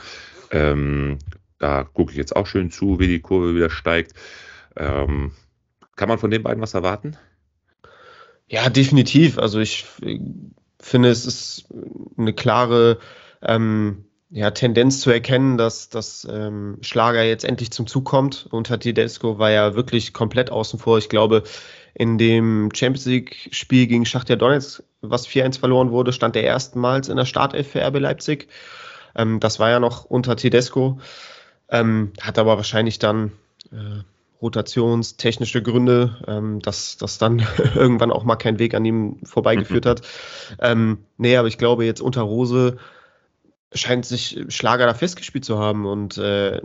[0.51, 1.18] Ähm,
[1.59, 4.14] da gucke ich jetzt auch schön zu, wie die Kurve wieder steigt.
[4.77, 5.33] Ähm,
[5.96, 7.16] kann man von den beiden was erwarten?
[8.49, 9.38] Ja, definitiv.
[9.38, 9.85] Also ich
[10.81, 11.68] finde, es ist
[12.16, 12.99] eine klare
[13.42, 18.47] ähm, ja, Tendenz zu erkennen, dass das ähm, Schlager jetzt endlich zum Zug kommt.
[18.51, 20.99] Unter Tedesco war ja wirklich komplett außen vor.
[20.99, 21.43] Ich glaube,
[21.95, 27.16] in dem Champions League-Spiel gegen Schachtja Donetsk, was 4-1 verloren wurde, stand er erstmals in
[27.16, 28.49] der Startelf für RB Leipzig.
[29.16, 31.01] Ähm, das war ja noch unter Tedesco.
[31.69, 33.33] Ähm, hat aber wahrscheinlich dann
[33.73, 34.03] äh,
[34.40, 39.88] rotationstechnische Gründe, ähm, dass das dann irgendwann auch mal kein Weg an ihm vorbeigeführt mhm.
[39.88, 40.03] hat.
[40.61, 42.77] Ähm, nee, aber ich glaube, jetzt unter Rose
[43.73, 46.61] scheint sich Schlager da festgespielt zu haben und äh,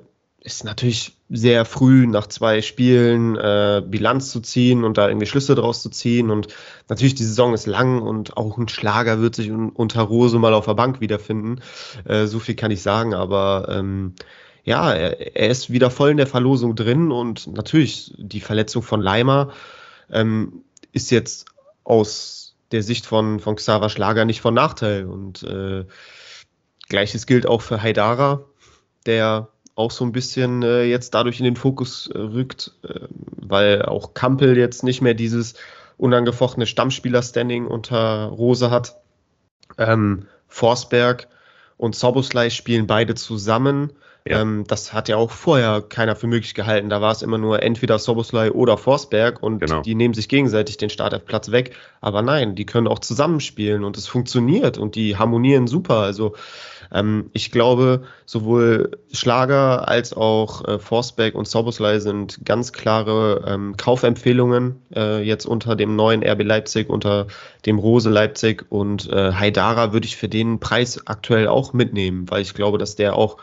[0.46, 5.56] ist natürlich sehr früh nach zwei Spielen äh, Bilanz zu ziehen und da irgendwie Schlüsse
[5.56, 6.30] draus zu ziehen.
[6.30, 6.50] Und
[6.88, 10.66] natürlich, die Saison ist lang und auch ein Schlager wird sich unter Rose mal auf
[10.66, 11.62] der Bank wiederfinden.
[12.06, 14.14] Äh, so viel kann ich sagen, aber ähm,
[14.64, 19.02] ja, er, er, ist wieder voll in der Verlosung drin und natürlich die Verletzung von
[19.02, 19.52] Leimer
[20.12, 21.48] ähm, ist jetzt
[21.84, 25.06] aus der Sicht von, von Xaver Schlager nicht von Nachteil.
[25.06, 25.86] Und äh,
[26.90, 28.42] gleiches gilt auch für Haidara,
[29.06, 33.84] der auch so ein bisschen äh, jetzt dadurch in den Fokus äh, rückt, äh, weil
[33.84, 35.56] auch Kampel jetzt nicht mehr dieses
[35.98, 38.98] unangefochtene Stammspieler-Standing unter Rose hat.
[39.78, 41.28] Ähm, Forsberg
[41.78, 43.92] und Soboslai spielen beide zusammen.
[44.28, 44.42] Ja.
[44.42, 46.90] Ähm, das hat ja auch vorher keiner für möglich gehalten.
[46.90, 49.82] Da war es immer nur entweder Soboslai oder Forsberg und genau.
[49.84, 51.76] die nehmen sich gegenseitig den Startelfplatz weg.
[52.02, 55.98] Aber nein, die können auch zusammenspielen und es funktioniert und die harmonieren super.
[55.98, 56.34] Also
[56.92, 63.78] ähm, ich glaube, sowohl Schlager als auch äh, Forsberg und Soboslai sind ganz klare ähm,
[63.78, 67.28] Kaufempfehlungen äh, jetzt unter dem neuen RB Leipzig, unter
[67.68, 72.42] dem Rose Leipzig und äh, Haidara würde ich für den Preis aktuell auch mitnehmen, weil
[72.42, 73.38] ich glaube, dass der auch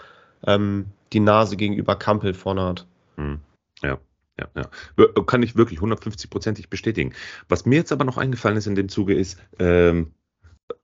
[0.46, 2.86] ähm, die Nase gegenüber Kampel vorne hat.
[3.16, 3.40] Hm.
[3.82, 3.98] Ja.
[4.40, 5.22] Ja, ja.
[5.26, 7.12] Kann ich wirklich 150-prozentig bestätigen.
[7.48, 10.14] Was mir jetzt aber noch eingefallen ist in dem Zuge ist, ähm,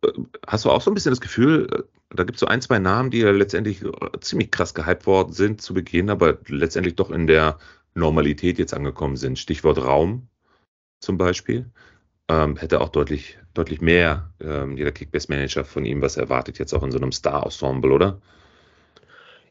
[0.03, 0.13] äh,
[0.47, 1.83] hast du auch so ein bisschen das Gefühl, äh,
[2.15, 5.33] da gibt es so ein, zwei Namen, die ja letztendlich äh, ziemlich krass gehypt worden
[5.33, 7.59] sind zu Beginn, aber letztendlich doch in der
[7.95, 9.39] Normalität jetzt angekommen sind.
[9.39, 10.29] Stichwort Raum
[11.01, 11.71] zum Beispiel.
[12.29, 16.83] Ähm, hätte auch deutlich, deutlich mehr ähm, jeder Kickbase-Manager von ihm was erwartet, jetzt auch
[16.83, 18.21] in so einem Star-Ensemble, oder?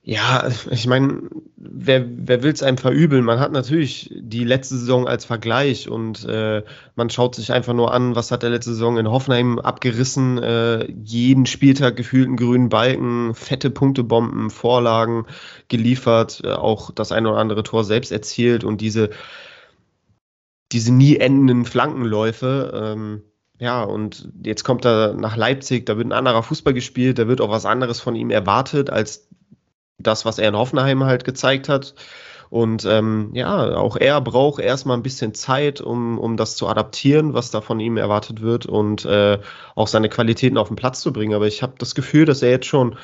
[0.09, 1.23] Ja, ich meine,
[1.57, 3.25] wer, wer will es einem verübeln?
[3.25, 6.63] Man hat natürlich die letzte Saison als Vergleich und äh,
[6.95, 10.37] man schaut sich einfach nur an, was hat der letzte Saison in Hoffenheim abgerissen.
[10.37, 15.25] Äh, jeden Spieltag gefühlt einen grünen Balken, fette Punktebomben, Vorlagen
[15.67, 19.09] geliefert, äh, auch das ein oder andere Tor selbst erzielt und diese,
[20.71, 22.71] diese nie endenden Flankenläufe.
[22.73, 23.23] Ähm,
[23.59, 27.41] ja, und jetzt kommt er nach Leipzig, da wird ein anderer Fußball gespielt, da wird
[27.41, 29.26] auch was anderes von ihm erwartet als
[29.97, 31.95] das, was er in Hoffenheim halt gezeigt hat.
[32.49, 37.33] Und ähm, ja, auch er braucht erstmal ein bisschen Zeit, um, um das zu adaptieren,
[37.33, 39.39] was da von ihm erwartet wird und äh,
[39.75, 41.33] auch seine Qualitäten auf den Platz zu bringen.
[41.33, 42.95] Aber ich habe das Gefühl, dass er jetzt schon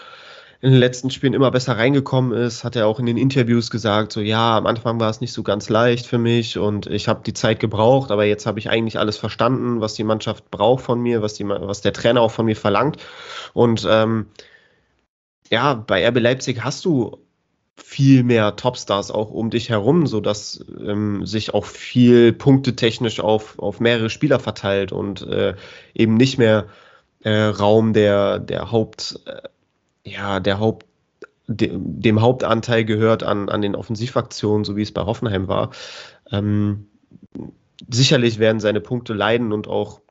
[0.62, 4.14] in den letzten Spielen immer besser reingekommen ist, hat er auch in den Interviews gesagt,
[4.14, 7.20] so ja, am Anfang war es nicht so ganz leicht für mich und ich habe
[7.26, 11.02] die Zeit gebraucht, aber jetzt habe ich eigentlich alles verstanden, was die Mannschaft braucht von
[11.02, 12.96] mir, was, die, was der Trainer auch von mir verlangt.
[13.52, 14.28] Und ähm,
[15.50, 17.18] ja, bei RB Leipzig hast du
[17.76, 23.80] viel mehr Topstars auch um dich herum, sodass ähm, sich auch viel punktetechnisch auf, auf
[23.80, 25.56] mehrere Spieler verteilt und äh,
[25.94, 26.68] eben nicht mehr
[27.24, 29.42] äh, Raum der, der Haupt, äh,
[30.10, 30.86] ja, der Haupt,
[31.48, 35.72] dem, dem Hauptanteil gehört an, an den Offensivaktionen, so wie es bei Hoffenheim war.
[36.32, 36.88] Ähm,
[37.90, 40.03] sicherlich werden seine Punkte leiden und auch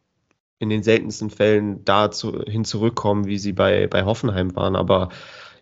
[0.63, 4.77] in den seltensten Fällen dahin zurückkommen, wie sie bei, bei Hoffenheim waren.
[4.77, 5.09] Aber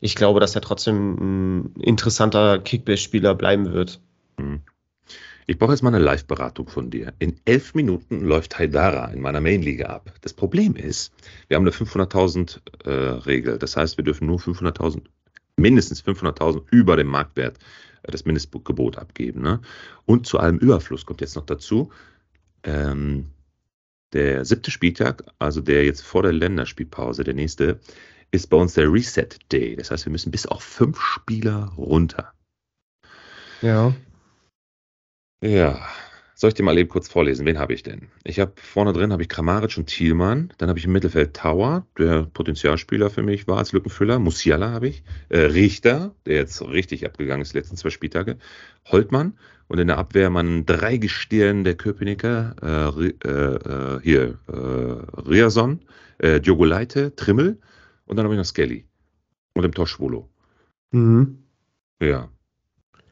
[0.03, 3.99] ich glaube, dass er trotzdem ein interessanter Kickbase-Spieler bleiben wird.
[4.37, 4.61] Mhm.
[5.47, 7.15] Ich brauche jetzt mal eine Live-Beratung von dir.
[7.19, 10.13] In elf Minuten läuft Haidara in meiner Main-Liga ab.
[10.21, 11.15] Das Problem ist,
[11.49, 13.59] wir haben eine 500.000 äh.
[13.59, 15.01] Das heißt, wir dürfen nur 500.000,
[15.57, 17.57] mindestens 500.000 über dem Marktwert
[18.03, 19.41] äh, das Mindestgebot abgeben.
[19.41, 19.61] Ne?
[20.05, 21.91] Und zu allem Überfluss kommt jetzt noch dazu,
[22.65, 23.31] ähm,
[24.13, 27.81] der siebte Spieltag, also der jetzt vor der Länderspielpause, der nächste,
[28.31, 29.77] ist bei uns der Reset Day.
[29.77, 32.33] Das heißt, wir müssen bis auf fünf Spieler runter.
[33.63, 33.95] Ja.
[35.43, 35.87] Ja.
[36.35, 37.45] Soll ich dir mal eben kurz vorlesen?
[37.45, 38.09] Wen habe ich denn?
[38.25, 40.51] Ich habe vorne drin habe ich Kramaric und Thielmann.
[40.57, 44.19] Dann habe ich im Mittelfeld Tower, der Potenzialspieler für mich war als Lückenfüller.
[44.19, 45.03] Musiala habe ich.
[45.29, 48.39] Äh, Richter, der jetzt richtig abgegangen ist, die letzten zwei Spieltage.
[48.87, 49.37] Holtmann.
[49.71, 52.57] Und in der Abwehr man drei Gestirn der Köpenicker.
[52.61, 55.79] Äh, äh, äh, hier, äh, Riason,
[56.19, 57.57] äh, Diogo Leite, Trimmel.
[58.05, 58.85] Und dann habe ich noch Skelly.
[59.55, 60.29] Und im Tor Schwolo.
[60.91, 61.45] Mhm.
[62.03, 62.29] Ja.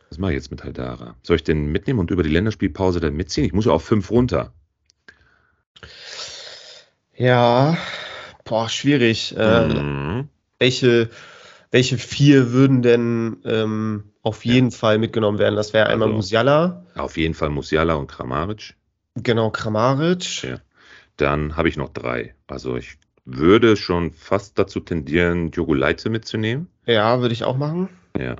[0.08, 1.14] Was mache ich jetzt mit Haidara?
[1.22, 3.46] Soll ich den mitnehmen und über die Länderspielpause dann mitziehen?
[3.46, 4.52] Ich muss ja auf fünf runter.
[7.14, 7.76] Ja,
[8.44, 9.36] boah, schwierig.
[9.36, 10.28] Äh, Mhm.
[10.58, 11.08] welche,
[11.70, 14.54] welche vier würden denn ähm, auf Ja.
[14.54, 15.56] jeden Fall mitgenommen werden?
[15.56, 18.74] Das wäre einmal Also- Musiala, Auf jeden Fall Musiala und Kramaric.
[19.16, 20.42] genau, Kramaric.
[20.44, 20.58] Ja.
[21.16, 22.34] Dann habe ich noch drei.
[22.46, 26.68] Also ich würde schon fast dazu tendieren, Diogo Leite mitzunehmen.
[26.86, 27.88] Ja, würde ich auch machen.
[28.16, 28.36] Ja.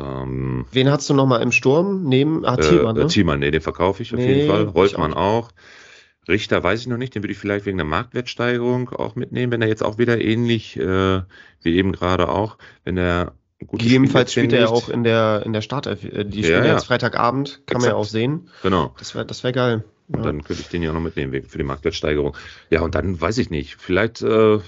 [0.00, 2.04] Ähm, Wen hast du nochmal im Sturm?
[2.04, 3.06] Neben ah, Thielmann, äh, ne?
[3.06, 4.66] Thielmann, nee, den verkaufe ich auf Nee, jeden Fall.
[4.68, 5.50] ich Holtmann auch.
[6.28, 9.62] Richter weiß ich noch nicht, den würde ich vielleicht wegen der Marktwertsteigerung auch mitnehmen, wenn
[9.62, 11.22] er jetzt auch wieder ähnlich äh,
[11.62, 13.34] wie eben gerade auch, wenn er
[13.66, 16.04] gutes Gegebenenfalls Spiel spielt er ja auch in der, in der Startelf.
[16.04, 16.72] Äh, Die Ja, spielen ja ja.
[16.74, 18.00] jetzt Freitagabend, kann man ja Exakt.
[18.00, 18.48] auch sehen.
[18.62, 18.94] Genau.
[18.98, 19.84] Das wäre das wär geil.
[20.08, 20.24] Und Ja.
[20.24, 22.36] dann könnte ich den ja auch noch mitnehmen für die Marktwertsteigerung.
[22.70, 23.76] Ja, und dann weiß ich nicht.
[23.78, 24.58] Vielleicht äh, äh,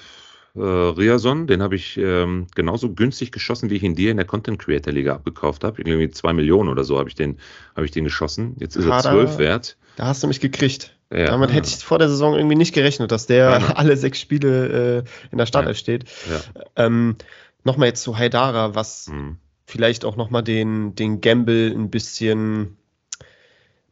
[0.55, 4.59] Riason, den habe ich ähm, genauso günstig geschossen, wie ich ihn dir in der Content
[4.59, 5.81] Creator Liga abgekauft habe.
[5.81, 7.39] Irgendwie zwei Millionen oder so habe ich den,
[7.75, 8.55] habe ich den geschossen.
[8.61, 9.77] Jetzt ist er Hat er- zwölf wert.
[9.97, 10.97] Da hast du mich gekriegt.
[11.13, 11.27] Ja.
[11.27, 13.59] Damit hätte ich vor der Saison irgendwie nicht gerechnet, dass der Ja.
[13.77, 16.05] alle sechs Spiele äh, in der Startelf steht.
[16.31, 16.87] Ja.
[16.87, 17.17] Ähm,
[17.65, 19.39] nochmal jetzt zu Haidara, was Hm.
[19.67, 22.77] vielleicht auch nochmal den, den Gamble ein bisschen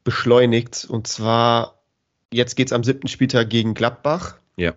[0.05, 0.87] beschleunigt.
[0.89, 1.81] Und zwar,
[2.33, 4.37] jetzt geht es am siebten Spieltag gegen Gladbach.
[4.57, 4.75] Ja.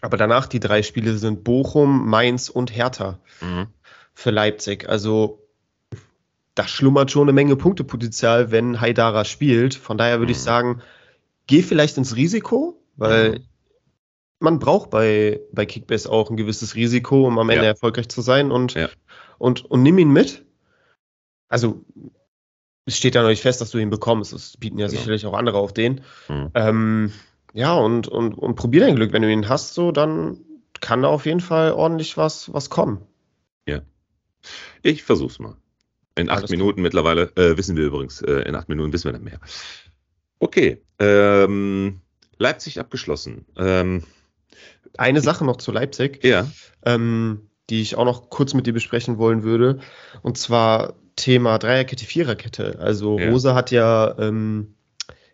[0.00, 3.68] Aber danach die drei Spiele sind Bochum, Mainz und Hertha Mhm.
[4.14, 4.88] für Leipzig.
[4.88, 5.42] Also
[6.54, 9.74] da schlummert schon eine Menge Punktepotenzial, wenn Haidara spielt.
[9.74, 10.42] Von daher würde ich Mhm.
[10.42, 10.82] sagen,
[11.46, 13.44] geh vielleicht ins Risiko, weil Mhm.
[14.38, 17.70] Man braucht bei, bei Kickbase auch ein gewisses Risiko, um am Ende Ja.
[17.70, 18.88] erfolgreich zu sein und, Ja.
[19.38, 20.44] und, und nimm ihn mit.
[21.48, 21.84] Also
[22.84, 24.32] es steht ja noch nicht fest, dass du ihn bekommst.
[24.32, 24.98] Es bieten ja Genau.
[24.98, 26.02] sicherlich auch andere auf den.
[26.28, 26.50] Mhm.
[26.54, 27.12] Ähm,
[27.54, 29.12] ja, und, und, und probier dein Glück.
[29.12, 30.38] Wenn du ihn hast, so, dann
[30.80, 33.00] kann da auf jeden Fall ordentlich was, was kommen.
[34.82, 35.56] Ich versuch's mal.
[36.14, 36.50] In acht Alles.
[36.50, 39.40] Minuten mittlerweile äh, wissen wir übrigens, äh, in acht Minuten wissen wir dann mehr.
[40.38, 40.80] Okay.
[41.00, 42.00] Ähm,
[42.38, 43.44] Leipzig abgeschlossen.
[43.56, 44.04] Ähm,
[44.98, 46.46] Eine Sache noch zu Leipzig, ja.
[46.84, 49.78] ähm, die ich auch noch kurz mit dir besprechen wollen würde.
[50.22, 52.78] Und zwar Thema Dreierkette, Viererkette.
[52.80, 53.30] Also Ja.
[53.30, 54.74] Rose hat ja ähm,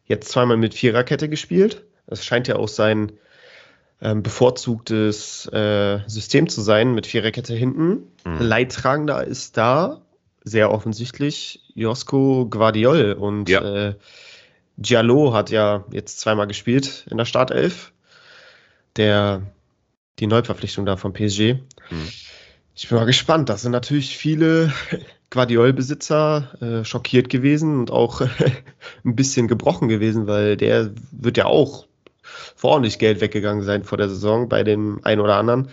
[0.05, 1.85] jetzt zweimal mit Viererkette gespielt.
[2.07, 3.13] Das scheint ja auch sein
[4.01, 8.13] ähm, bevorzugtes äh, System zu sein mit Viererkette hinten.
[8.25, 8.39] Mhm.
[8.41, 10.03] Leidtragender ist da
[10.45, 13.89] sehr offensichtlich Josko Guardiol und Ja.
[13.91, 13.95] äh,
[14.77, 17.92] Diallo hat ja jetzt zweimal gespielt in der Startelf.
[18.97, 19.43] Der
[20.19, 21.55] die Neuverpflichtung da vom PSG.
[21.91, 22.09] Mhm.
[22.75, 23.49] Ich bin mal gespannt.
[23.49, 24.73] Da sind natürlich viele
[25.31, 28.21] Guardiol-Besitzer äh, schockiert gewesen und auch
[29.05, 31.87] ein bisschen gebrochen gewesen, weil der wird ja auch
[32.23, 35.69] vor ordentlich Geld weggegangen sein vor der Saison bei dem einen oder anderen.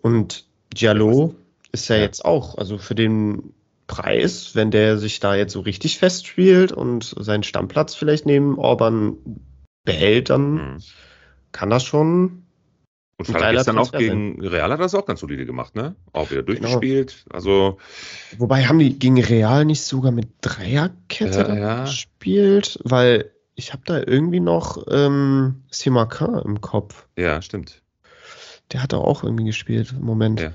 [0.00, 1.34] Und Diallo
[1.70, 2.02] ist ja, Ja.
[2.02, 3.54] jetzt auch, also für den
[3.86, 9.16] Preis, wenn der sich da jetzt so richtig festspielt und seinen Stammplatz vielleicht neben Orban
[9.84, 10.78] behält, dann Mhm.
[11.52, 12.42] Kann das schon
[13.18, 15.94] Und Ein hat gestern auch gegen Real hat das auch ganz solide gemacht, ne?
[16.12, 16.60] Auch wieder Genau.
[16.60, 17.24] durchgespielt.
[17.30, 17.78] Also,
[18.38, 21.84] Wobei haben die gegen Real nicht sogar mit Dreierkette Ja, ja.
[21.84, 22.80] gespielt?
[22.84, 27.06] Weil ich habe da irgendwie noch ähm, Simakan im Kopf.
[27.16, 27.82] ja, stimmt.
[28.72, 29.94] Der hat da auch irgendwie gespielt.
[30.00, 30.40] Moment.
[30.40, 30.52] Ja.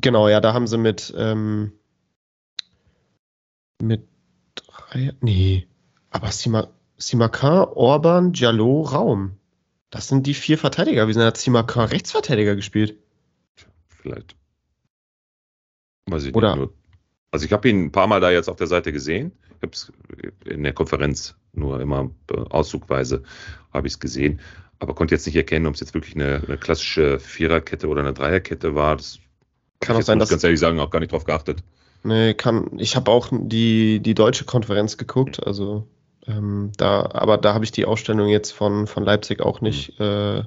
[0.00, 1.72] Genau, ja, da haben sie mit ähm,
[3.82, 4.06] mit
[4.54, 5.14] Dreier.
[5.22, 5.66] Nee.
[6.10, 9.32] Aber Sima, Simakan, Orban, Diallo, Raum.
[9.90, 11.08] Das sind die vier Verteidiger.
[11.08, 12.96] Wieso hat Simakan Rechtsverteidiger gespielt?
[13.88, 14.36] Vielleicht.
[16.06, 16.72] Weiß ich Oder- nicht.
[17.30, 19.32] Also ich habe ihn ein paar Mal da jetzt auf der Seite gesehen.
[19.56, 19.92] Ich habe es
[20.46, 23.22] in der Konferenz nur immer äh, auszugweise
[23.72, 24.40] habe ich es gesehen.
[24.78, 28.14] aber konnte jetzt nicht erkennen, ob es jetzt wirklich eine, eine, klassische Viererkette oder eine
[28.14, 28.96] Dreierkette war.
[28.96, 29.18] Das
[29.80, 31.62] kann auch sein, dass ganz ehrlich sagen, auch gar nicht drauf geachtet.
[32.04, 32.78] Nee, kann.
[32.78, 35.86] Ich habe auch die, die deutsche Konferenz geguckt, also
[36.28, 39.98] ähm, da, aber da habe ich die Ausstellung jetzt von, von Leipzig auch nicht.
[39.98, 40.42] Äh,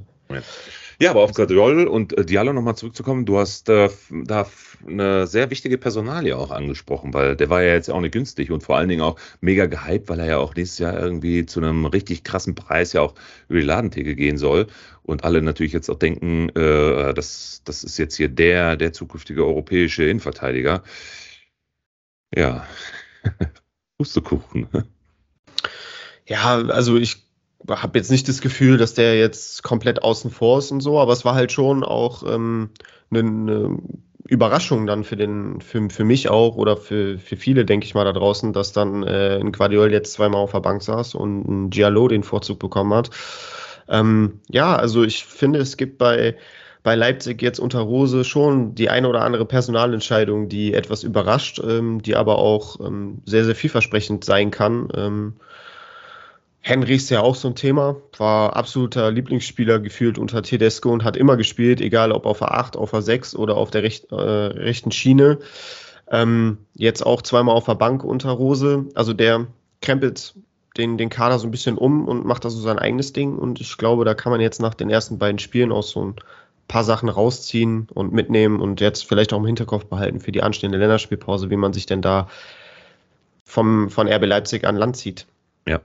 [1.01, 4.47] ja, aber auf Guardiol und äh, Diallo nochmal zurückzukommen, du hast äh, da
[4.87, 8.61] eine sehr wichtige Personalie auch angesprochen, weil der war ja jetzt auch nicht günstig und
[8.61, 11.87] vor allen Dingen auch mega gehypt, weil er ja auch nächstes Jahr irgendwie zu einem
[11.87, 13.15] richtig krassen Preis ja auch
[13.49, 14.67] über die Ladentheke gehen soll
[15.01, 19.43] und alle natürlich jetzt auch denken, äh, das, das ist jetzt hier der, der zukünftige
[19.43, 20.83] europäische Innenverteidiger.
[22.35, 22.65] Ja,
[23.97, 24.67] Pustekuchen.
[26.31, 27.25] Ja, also ich
[27.67, 31.11] habe jetzt nicht das Gefühl, dass der jetzt komplett außen vor ist und so, aber
[31.11, 32.69] es war halt schon auch ähm,
[33.11, 33.79] eine, eine
[34.27, 38.05] Überraschung dann für den, für, für mich auch oder für, für viele, denke ich mal,
[38.05, 41.69] da draußen, dass dann äh, ein Guardiol jetzt zweimal auf der Bank saß und ein
[41.69, 43.09] Giallo den Vorzug bekommen hat.
[43.89, 46.37] Ähm, ja, also ich finde, es gibt bei,
[46.81, 52.01] bei Leipzig jetzt unter Rose schon die eine oder andere Personalentscheidung, die etwas überrascht, ähm,
[52.01, 55.35] die aber auch ähm, sehr, sehr vielversprechend sein kann.
[56.61, 61.17] Henry ist ja auch so ein Thema, war absoluter Lieblingsspieler gefühlt unter Tedesco und hat
[61.17, 64.15] immer gespielt, egal ob auf der 8, auf der 6 oder auf der recht, äh,
[64.15, 65.39] rechten Schiene.
[66.11, 68.85] Ähm, jetzt auch zweimal auf der Bank unter Rose.
[68.93, 69.47] Also der
[69.81, 70.35] krempelt
[70.77, 73.37] den, den Kader so ein bisschen um und macht da so sein eigenes Ding.
[73.37, 76.15] Und ich glaube, da kann man jetzt nach den ersten beiden Spielen auch so ein
[76.67, 80.77] paar Sachen rausziehen und mitnehmen und jetzt vielleicht auch im Hinterkopf behalten für die anstehende
[80.77, 82.27] Länderspielpause, wie man sich denn da
[83.45, 85.25] vom, von RB Leipzig an Land zieht.
[85.67, 85.81] Ja,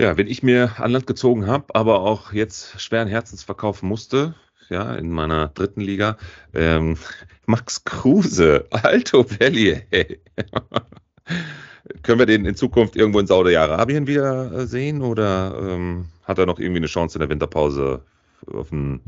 [0.00, 4.34] ja, wenn ich mir an Land gezogen habe, aber auch jetzt schweren Herzens verkaufen musste,
[4.70, 6.16] ja, in meiner dritten Liga,
[6.54, 6.96] ähm,
[7.46, 10.20] Max Kruse, Alto Belli, hey.
[12.02, 16.46] Können wir den in Zukunft irgendwo in Saudi-Arabien wieder äh, sehen oder ähm, hat er
[16.46, 18.02] noch irgendwie eine Chance in der Winterpause
[18.46, 19.02] auf ein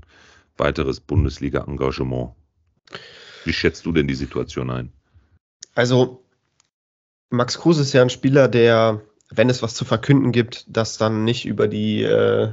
[0.59, 2.33] weiteres Bundesliga-Engagement?
[3.44, 4.92] Wie schätzt du denn die Situation ein?
[5.74, 6.22] Also,
[7.31, 9.00] Max Kruse ist ja ein Spieler, der
[9.34, 12.52] wenn es was zu verkünden gibt, das dann nicht über die äh,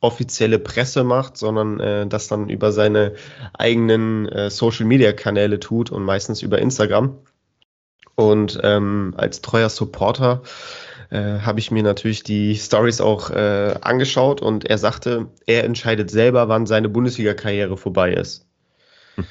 [0.00, 3.14] offizielle Presse macht, sondern äh, das dann über seine
[3.54, 7.18] eigenen äh, Social-Media-Kanäle tut und meistens über Instagram.
[8.14, 10.42] Und ähm, als treuer Supporter
[11.10, 16.10] äh, habe ich mir natürlich die Stories auch äh, angeschaut und er sagte, er entscheidet
[16.10, 18.46] selber, wann seine Bundesliga-Karriere vorbei ist.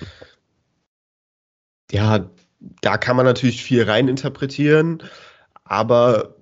[1.91, 2.29] ja,
[2.81, 5.03] da kann man natürlich viel reininterpretieren,
[5.63, 6.34] aber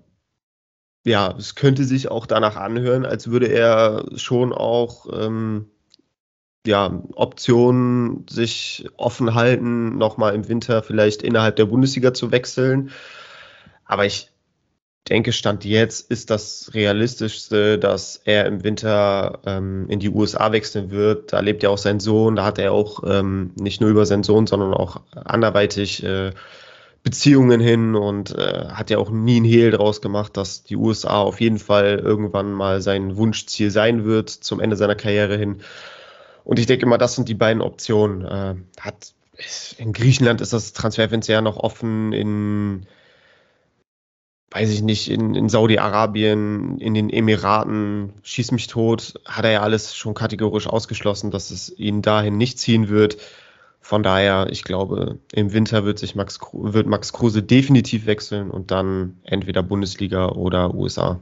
[1.05, 5.69] ja, es könnte sich auch danach anhören, als würde er schon auch ähm,
[6.65, 12.91] ja, Optionen sich offen halten, nochmal im Winter vielleicht innerhalb der Bundesliga zu wechseln.
[13.85, 14.29] Aber ich
[15.09, 20.91] denke, Stand jetzt ist das Realistischste, dass er im Winter ähm, in die USA wechseln
[20.91, 21.33] wird.
[21.33, 24.23] Da lebt ja auch sein Sohn, da hat er auch ähm, nicht nur über seinen
[24.23, 26.31] Sohn, sondern auch anderweitig äh,
[27.03, 31.21] Beziehungen hin und äh, hat ja auch nie ein Hehl draus gemacht, dass die USA
[31.21, 35.61] auf jeden Fall irgendwann mal sein Wunschziel sein wird zum Ende seiner Karriere hin.
[36.45, 38.25] Und ich denke immer, das sind die beiden Optionen.
[38.25, 39.13] Äh, hat,
[39.77, 42.87] in Griechenland ist das Transferfenster ja noch offen, in
[44.53, 49.61] weiß ich nicht, in, in Saudi-Arabien, in den Emiraten, schieß mich tot, hat er ja
[49.61, 53.17] alles schon kategorisch ausgeschlossen, dass es ihn dahin nicht ziehen wird.
[53.83, 58.71] Von daher, ich glaube, im Winter wird sich Max, wird Max Kruse definitiv wechseln und
[58.71, 61.19] dann entweder Bundesliga oder USA.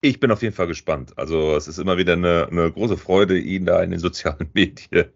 [0.00, 1.16] Ich bin auf jeden Fall gespannt.
[1.16, 5.06] Also es ist immer wieder eine, eine große Freude, ihn da in den sozialen Medien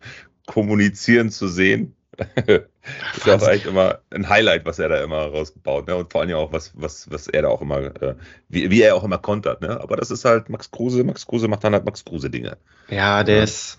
[0.46, 1.96] kommunizieren zu sehen.
[2.16, 5.96] ist ja auch eigentlich immer ein Highlight, was er da immer rausgebaut, ne?
[5.96, 8.14] Und vor allem auch, was, was, was er da auch immer, äh,
[8.48, 9.81] wie, wie er auch immer kontert, ne?
[9.81, 11.02] Aber das ist halt Max Kruse.
[11.02, 12.57] Max Kruse macht dann halt Max Kruse-Dinge.
[12.88, 13.42] Ja, der ja.
[13.42, 13.78] ist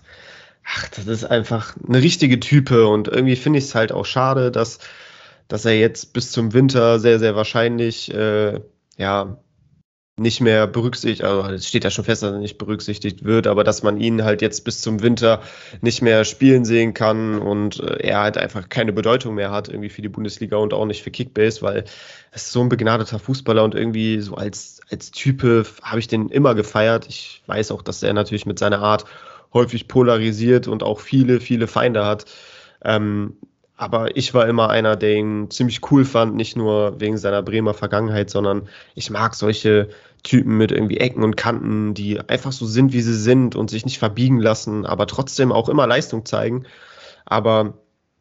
[0.72, 4.50] ach, das ist einfach eine richtige Type und irgendwie finde ich es halt auch schade,
[4.50, 4.78] dass,
[5.48, 8.60] dass er jetzt bis zum Winter sehr, sehr wahrscheinlich äh,
[8.96, 9.38] ja
[10.16, 13.64] nicht mehr berücksichtigt, also es steht ja schon fest, dass er nicht berücksichtigt wird, aber
[13.64, 15.40] dass man ihn halt jetzt bis zum Winter
[15.80, 19.88] nicht mehr spielen sehen kann und äh, er halt einfach keine Bedeutung mehr hat irgendwie
[19.88, 21.84] für die Bundesliga und auch nicht für Kickbase, weil
[22.32, 26.28] es ist so ein begnadeter Fußballer und irgendwie so als, als Type habe ich den
[26.28, 27.06] immer gefeiert.
[27.08, 29.06] Ich weiß auch, dass er natürlich mit seiner Art
[29.52, 32.26] häufig polarisiert und auch viele, viele Feinde hat.
[32.84, 33.36] Ähm,
[33.76, 37.72] aber ich war immer einer, der ihn ziemlich cool fand, nicht nur wegen seiner Bremer
[37.72, 39.88] Vergangenheit, sondern ich mag solche
[40.22, 43.86] Typen mit irgendwie Ecken und Kanten, die einfach so sind, wie sie sind und sich
[43.86, 46.66] nicht verbiegen lassen, aber trotzdem auch immer Leistung zeigen.
[47.24, 47.78] Aber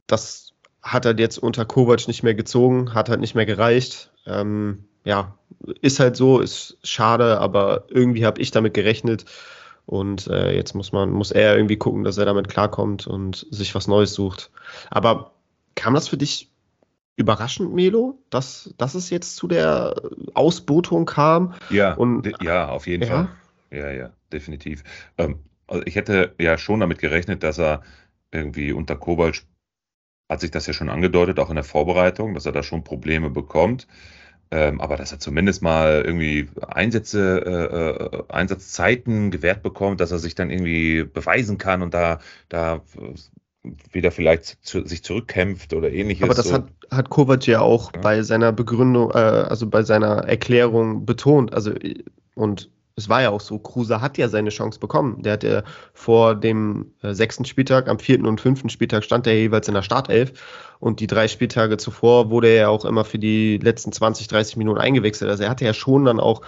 [0.07, 4.11] das hat er jetzt unter Kovac nicht mehr gezogen, hat halt nicht mehr gereicht.
[4.25, 5.37] Ähm, ja,
[5.81, 9.25] ist halt so, ist schade, aber irgendwie habe ich damit gerechnet.
[9.89, 13.73] Und äh, jetzt muss man, muss er irgendwie gucken, dass er damit klarkommt und sich
[13.73, 14.51] was Neues sucht.
[14.91, 15.31] Aber
[15.73, 16.51] kam das für dich
[17.15, 19.95] überraschend, Melo, dass, dass es jetzt zu der
[20.35, 21.55] Ausbotung kam?
[21.71, 23.09] Ja, und, ja, auf jeden ja.
[23.09, 23.29] Fall.
[23.71, 24.83] Ja, ja, definitiv.
[25.17, 27.81] Ähm, also ich hätte ja schon damit gerechnet, dass er
[28.31, 29.41] irgendwie unter Kovac
[30.29, 33.31] hat sich das ja schon angedeutet, auch in der Vorbereitung, dass er da schon Probleme
[33.31, 33.87] bekommt.
[34.51, 40.17] Ähm, aber dass er zumindest mal irgendwie Einsätze, äh, äh, Einsatzzeiten gewährt bekommt, dass er
[40.17, 42.19] sich dann irgendwie beweisen kann und da,
[42.49, 42.81] da
[43.91, 46.23] wieder vielleicht zu, sich zurückkämpft oder ähnliches.
[46.23, 46.53] Aber das so.
[46.53, 48.01] hat, hat Kovac ja auch ja.
[48.01, 51.53] bei seiner Begründung, äh, also bei seiner Erklärung betont.
[51.53, 51.73] Also
[52.35, 52.69] und
[52.99, 55.23] es war ja auch so, Kruse hat ja seine Chance bekommen.
[55.23, 59.35] Der hat ja vor dem äh, sechsten Spieltag, am vierten und fünften Spieltag stand er
[59.35, 60.33] jeweils in der Startelf
[60.79, 64.57] und die drei Spieltage zuvor wurde er ja auch immer für die letzten 20, 30
[64.57, 65.31] Minuten eingewechselt.
[65.31, 66.41] Also er hatte ja schon dann auch,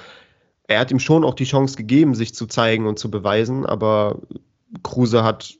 [0.67, 4.19] er hat ihm schon auch die Chance gegeben, sich zu zeigen und zu beweisen, aber
[4.83, 5.55] Kruse hat,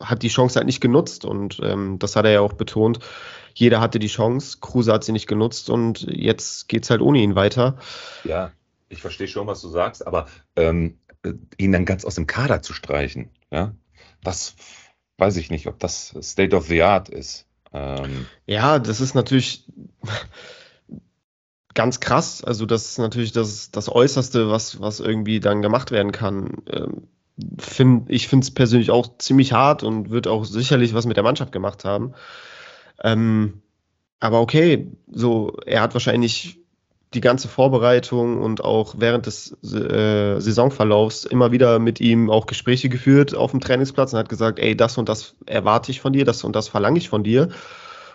[0.00, 3.00] hat die Chance halt nicht genutzt und ähm, das hat er ja auch betont.
[3.54, 7.18] Jeder hatte die Chance, Kruse hat sie nicht genutzt und jetzt geht es halt ohne
[7.18, 7.76] ihn weiter.
[8.24, 8.52] Ja,
[8.90, 10.26] ich verstehe schon, was du sagst, aber
[10.56, 10.98] ähm,
[11.56, 13.74] ihn dann ganz aus dem Kader zu streichen, ja,
[14.22, 14.56] das
[15.16, 17.46] weiß ich nicht, ob das State of the Art ist.
[17.72, 19.64] Ähm, ja, das ist natürlich
[21.74, 22.42] ganz krass.
[22.42, 26.62] Also, das ist natürlich das, das Äußerste, was, was irgendwie dann gemacht werden kann.
[26.66, 27.08] Ähm,
[27.58, 31.24] find, ich finde es persönlich auch ziemlich hart und wird auch sicherlich was mit der
[31.24, 32.14] Mannschaft gemacht haben.
[33.02, 33.62] Ähm,
[34.18, 36.59] aber okay, so, er hat wahrscheinlich
[37.14, 42.88] die ganze Vorbereitung und auch während des äh, Saisonverlaufs immer wieder mit ihm auch Gespräche
[42.88, 46.24] geführt auf dem Trainingsplatz und hat gesagt, ey, das und das erwarte ich von dir,
[46.24, 47.48] das und das verlange ich von dir.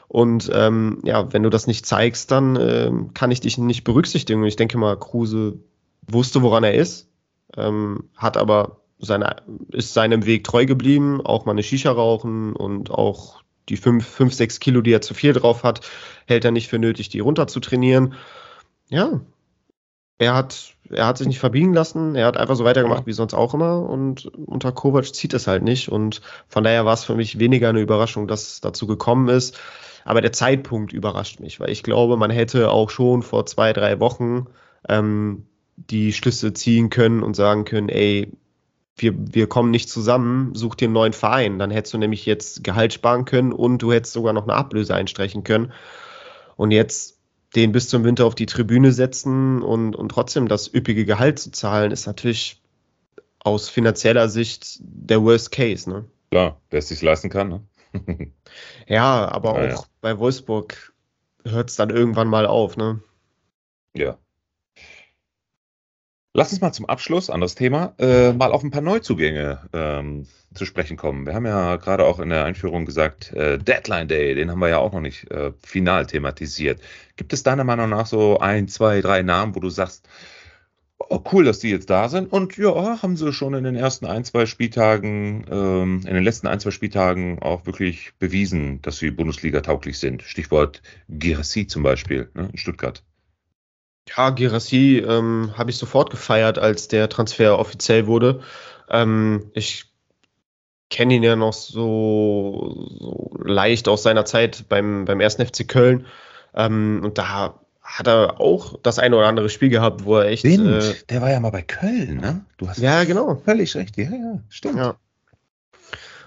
[0.07, 4.41] Und ähm, ja, wenn du das nicht zeigst, dann äh, kann ich dich nicht berücksichtigen.
[4.41, 5.59] Und ich denke mal, Kruse
[6.07, 7.09] wusste, woran er ist,
[7.57, 9.35] ähm, hat aber seine,
[9.71, 14.33] ist seinem Weg treu geblieben, auch mal eine Shisha rauchen und auch die fünf, fünf,
[14.33, 15.81] sechs Kilo, die er zu viel drauf hat,
[16.27, 18.13] hält er nicht für nötig, die runter zu trainieren
[18.89, 19.21] ja,
[20.17, 23.33] er hat, er hat sich nicht verbiegen lassen, er hat einfach so weitergemacht wie sonst
[23.33, 27.15] auch immer und unter Kovac zieht es halt nicht und von daher war es für
[27.15, 29.59] mich weniger eine Überraschung, dass es dazu gekommen ist.
[30.05, 33.99] Aber der Zeitpunkt überrascht mich, weil ich glaube, man hätte auch schon vor zwei, drei
[33.99, 34.45] Wochen
[34.87, 38.31] ähm, die Schlüsse ziehen können und sagen können, ey,
[38.95, 41.59] wir, wir kommen nicht zusammen, such dir einen neuen Verein.
[41.59, 44.95] Dann hättest du nämlich jetzt Gehalt sparen können und du hättest sogar noch eine Ablöse
[44.95, 45.73] einstreichen können.
[46.55, 47.14] Und jetzt
[47.55, 51.51] den bis zum Winter auf die Tribüne setzen und, und trotzdem das üppige Gehalt zu
[51.51, 52.61] zahlen, ist natürlich
[53.39, 55.89] aus finanzieller Sicht der Worst Case.
[55.89, 56.05] Ne?
[56.31, 57.49] Klar, wer es sich leisten kann.
[57.49, 57.61] Ne?
[58.87, 59.89] ja, aber Na, auch ja.
[60.01, 60.93] bei Wolfsburg
[61.45, 62.75] hört es dann irgendwann mal auf.
[62.75, 63.01] Ne?
[63.95, 64.17] Ja.
[66.37, 70.65] Lass uns mal zum Abschluss, anderes Thema, äh, mal auf ein paar Neuzugänge ähm, zu
[70.65, 71.25] sprechen kommen.
[71.25, 74.67] Wir haben ja gerade auch in der Einführung gesagt, äh, Deadline Day, den haben wir
[74.67, 76.81] ja auch noch nicht äh, final thematisiert.
[77.15, 80.09] Gibt es deiner Meinung nach so ein, zwei, drei Namen, wo du sagst,
[80.99, 84.05] oh, cool, dass die jetzt da sind und ja, haben sie schon in den ersten
[84.05, 89.09] ein, zwei Spieltagen, ähm, in den letzten ein, zwei Spieltagen auch wirklich bewiesen, dass sie
[89.09, 90.21] Bundesliga tauglich sind.
[90.21, 93.04] Stichwort Girassi zum Beispiel ne, in Stuttgart.
[94.07, 98.41] Ja, Girassi ähm, habe ich sofort gefeiert, als der Transfer offiziell wurde.
[98.89, 99.85] Ähm, ich
[100.89, 105.35] kenne ihn ja noch so, so, leicht aus seiner Zeit beim, beim 1.
[105.35, 106.05] FC Köln.
[106.53, 110.39] Ähm, und da hat er auch das eine oder andere Spiel gehabt, wo er echt.
[110.39, 112.45] Stimmt, äh, der war ja mal bei Köln, ne?
[112.57, 113.35] Du hast ja, genau.
[113.43, 114.77] Völlig recht, ja, ja, stimmt.
[114.77, 114.95] Ja.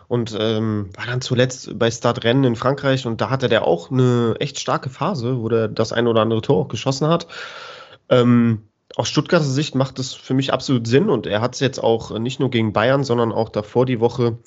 [0.09, 4.37] Und ähm, war dann zuletzt bei Startrennen in Frankreich und da hatte der auch eine
[4.41, 7.27] echt starke Phase, wo der das eine oder andere Tor auch geschossen hat.
[8.09, 11.79] Ähm, aus Stuttgarter Sicht macht es für mich absolut Sinn und er hat es jetzt
[11.79, 14.39] auch nicht nur gegen Bayern, sondern auch davor die Woche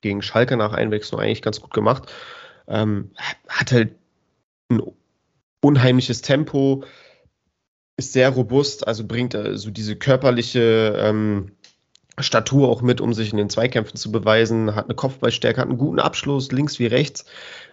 [0.00, 2.12] gegen Schalke nach Einwechslung eigentlich ganz gut gemacht.
[2.66, 3.12] Ähm,
[3.48, 3.94] hat halt
[4.70, 4.82] ein
[5.60, 6.84] unheimliches Tempo,
[7.96, 11.52] ist sehr robust, also bringt äh, so diese körperliche ähm,
[12.18, 15.78] Statur auch mit, um sich in den Zweikämpfen zu beweisen, hat eine Kopfballstärke, hat einen
[15.78, 17.24] guten Abschluss, links wie rechts,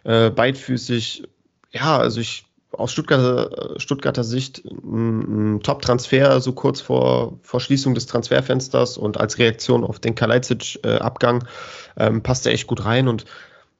[0.04, 1.24] äh, beidfüßig.
[1.72, 8.06] Ja, also ich aus Stuttgarter, Stuttgarter Sicht ein, Top-Transfer, so kurz vor, vor Schließung des
[8.06, 11.46] Transferfensters und als Reaktion auf den Kalajdzic-Abgang
[11.98, 13.26] ähm, passt er echt gut rein und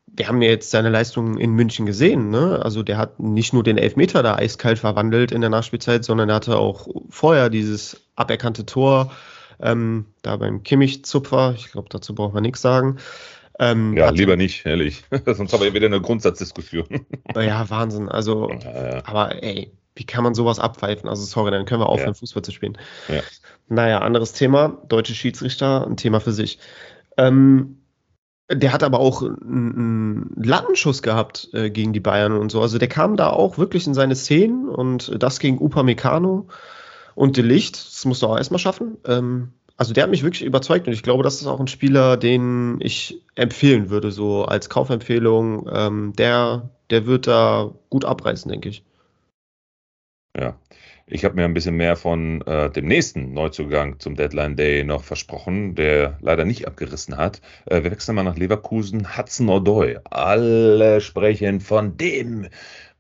[0.08, 2.32] wir haben ja jetzt seine Leistungen in München gesehen.
[2.32, 2.60] Ne?
[2.64, 6.36] Also der hat nicht nur den Elfmeter da eiskalt verwandelt in der Nachspielzeit, sondern er
[6.36, 9.12] hatte auch vorher dieses aberkannte Tor
[9.62, 11.54] ähm, da beim Kimmich-Zupfer.
[11.56, 12.98] Ich glaube, dazu braucht man nichts sagen.
[13.60, 15.04] Ähm, ja, lieber nicht, ehrlich.
[15.26, 17.06] Sonst haben wir wieder eine Grundsatzdiskussion.
[17.36, 18.10] Ja, Wahnsinn.
[18.10, 19.06] Also, ja, ja.
[19.06, 21.10] aber ey, wie kann man sowas abpfeifen?
[21.10, 22.20] Also sorry, dann können wir aufhören, ja.
[22.20, 22.78] Fußball zu spielen.
[23.10, 23.22] Ja.
[23.68, 24.82] Naja, anderes Thema.
[24.88, 26.60] Deutsche Schiedsrichter, ein Thema für sich.
[27.18, 27.78] Ähm,
[28.50, 32.62] der hat aber auch einen Lattenschuss gehabt äh, gegen die Bayern und so.
[32.62, 36.48] Also der kam da auch wirklich in seine Szenen und das gegen Upamecano
[37.18, 37.76] und De Licht.
[37.76, 38.98] Das musst du auch erstmal schaffen.
[39.06, 42.16] Ähm, also der hat mich wirklich überzeugt und ich glaube, das ist auch ein Spieler,
[42.16, 45.68] den ich empfehlen würde, so als Kaufempfehlung.
[45.72, 48.84] Ähm, der, der wird da gut abreißen, denke ich.
[50.38, 50.60] Ja,
[51.08, 55.04] ich habe mir ein bisschen mehr von äh, dem nächsten Neuzugang zum Deadline Day noch
[55.04, 57.42] versprochen, der leider nicht abgerissen hat.
[57.66, 59.18] Äh, wir wechseln mal nach Leverkusen.
[59.18, 60.00] Hudson O'Doy.
[60.04, 62.48] Alle sprechen von dem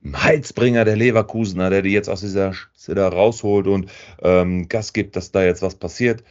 [0.06, 3.92] Heizbringer der Leverkusener, der die jetzt aus dieser Zither rausholt und
[4.22, 6.24] ähm, Gas gibt, dass da jetzt was passiert.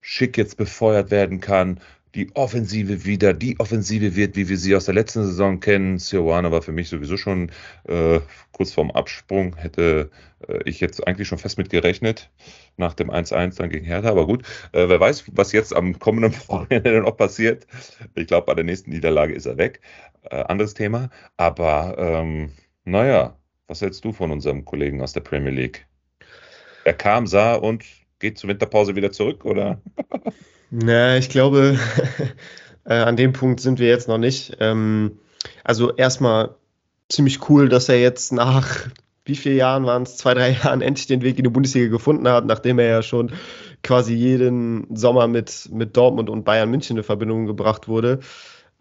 [0.00, 1.80] Schick jetzt befeuert werden kann
[2.16, 5.98] die Offensive wieder die Offensive wird, wie wir sie aus der letzten Saison kennen.
[5.98, 7.50] Sioane war für mich sowieso schon
[7.84, 8.20] äh,
[8.52, 10.10] kurz vorm Absprung, hätte
[10.48, 12.30] äh, ich jetzt eigentlich schon fest mit gerechnet,
[12.78, 16.34] nach dem 1-1 dann gegen Hertha, aber gut, äh, wer weiß, was jetzt am kommenden
[16.48, 17.66] Wochenende noch passiert.
[18.14, 19.80] Ich glaube, bei der nächsten Niederlage ist er weg.
[20.22, 22.50] Äh, anderes Thema, aber ähm,
[22.86, 25.86] naja, was hältst du von unserem Kollegen aus der Premier League?
[26.84, 27.84] Er kam, sah und
[28.20, 29.82] geht zur Winterpause wieder zurück, oder?
[30.70, 31.78] Na, ich glaube,
[32.84, 34.56] äh, an dem Punkt sind wir jetzt noch nicht.
[34.60, 35.18] Ähm,
[35.64, 36.54] also erstmal
[37.08, 38.88] ziemlich cool, dass er jetzt nach
[39.24, 42.28] wie vielen Jahren waren es, zwei, drei Jahren endlich den Weg in die Bundesliga gefunden
[42.28, 43.32] hat, nachdem er ja schon
[43.82, 48.20] quasi jeden Sommer mit, mit Dortmund und Bayern München in Verbindung gebracht wurde.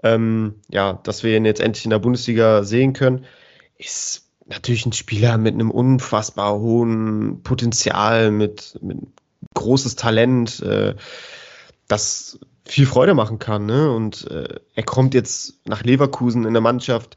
[0.04, 3.26] Ähm, ja, dass wir ihn jetzt endlich in der Bundesliga sehen können,
[3.78, 9.00] ist natürlich ein Spieler mit einem unfassbar hohen Potenzial, mit, mit
[9.54, 10.62] großes Talent.
[10.62, 10.96] Äh,
[11.88, 13.66] das viel Freude machen kann.
[13.66, 13.92] Ne?
[13.92, 17.16] Und äh, er kommt jetzt nach Leverkusen in eine Mannschaft,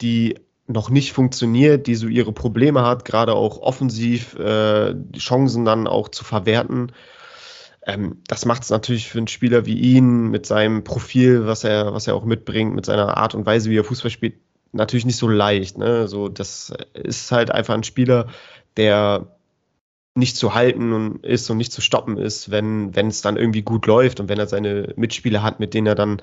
[0.00, 5.86] die noch nicht funktioniert, die so ihre Probleme hat, gerade auch offensiv äh, Chancen dann
[5.86, 6.92] auch zu verwerten.
[7.86, 11.94] Ähm, das macht es natürlich für einen Spieler wie ihn mit seinem Profil, was er,
[11.94, 14.34] was er auch mitbringt, mit seiner Art und Weise, wie er Fußball spielt,
[14.76, 15.78] natürlich nicht so leicht.
[15.78, 16.08] Ne?
[16.08, 18.28] So, das ist halt einfach ein Spieler,
[18.76, 19.36] der
[20.14, 23.62] nicht zu halten und ist und nicht zu stoppen ist, wenn, wenn es dann irgendwie
[23.62, 26.22] gut läuft und wenn er seine Mitspieler hat, mit denen er dann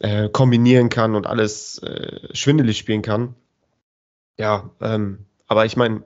[0.00, 3.34] äh, kombinieren kann und alles äh, schwindelig spielen kann.
[4.38, 6.04] Ja, ähm, aber ich meine,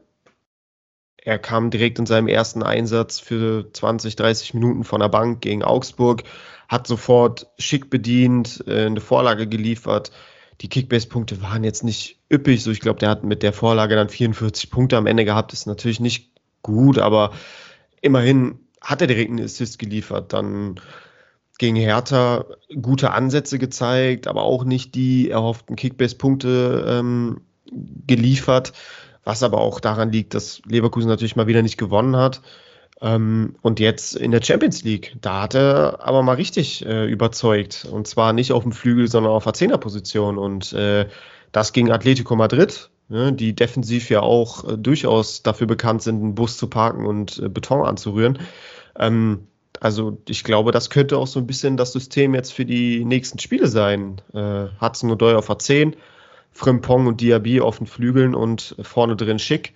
[1.26, 5.64] er kam direkt in seinem ersten Einsatz für 20, 30 Minuten von der Bank gegen
[5.64, 6.22] Augsburg,
[6.68, 10.12] hat sofort schick bedient, äh, eine Vorlage geliefert.
[10.60, 14.08] Die Kickbase-Punkte waren jetzt nicht üppig, so ich glaube, der hat mit der Vorlage dann
[14.08, 15.52] 44 Punkte am Ende gehabt.
[15.52, 16.30] ist natürlich nicht
[16.62, 17.32] gut, aber
[18.00, 20.32] immerhin hat er direkt einen Assist geliefert.
[20.32, 20.80] Dann
[21.58, 22.44] gegen Hertha
[22.80, 27.40] gute Ansätze gezeigt, aber auch nicht die erhofften Kickbase-Punkte ähm,
[28.06, 28.72] geliefert,
[29.24, 32.42] was aber auch daran liegt, dass Leverkusen natürlich mal wieder nicht gewonnen hat.
[33.02, 37.86] Ähm, und jetzt in der Champions League, da hat er aber mal richtig äh, überzeugt.
[37.90, 40.38] Und zwar nicht auf dem Flügel, sondern auf der Zehnerposition.
[40.38, 41.06] Und äh,
[41.52, 46.34] das gegen Atletico Madrid, ne, die defensiv ja auch äh, durchaus dafür bekannt sind, einen
[46.34, 48.38] Bus zu parken und äh, Beton anzurühren.
[48.98, 49.46] Ähm,
[49.80, 53.38] also ich glaube, das könnte auch so ein bisschen das System jetzt für die nächsten
[53.38, 54.22] Spiele sein.
[54.32, 55.94] Äh, Hudson Odoi auf A10,
[56.52, 59.74] Frimpong und Diaby auf den Flügeln und vorne drin Schick.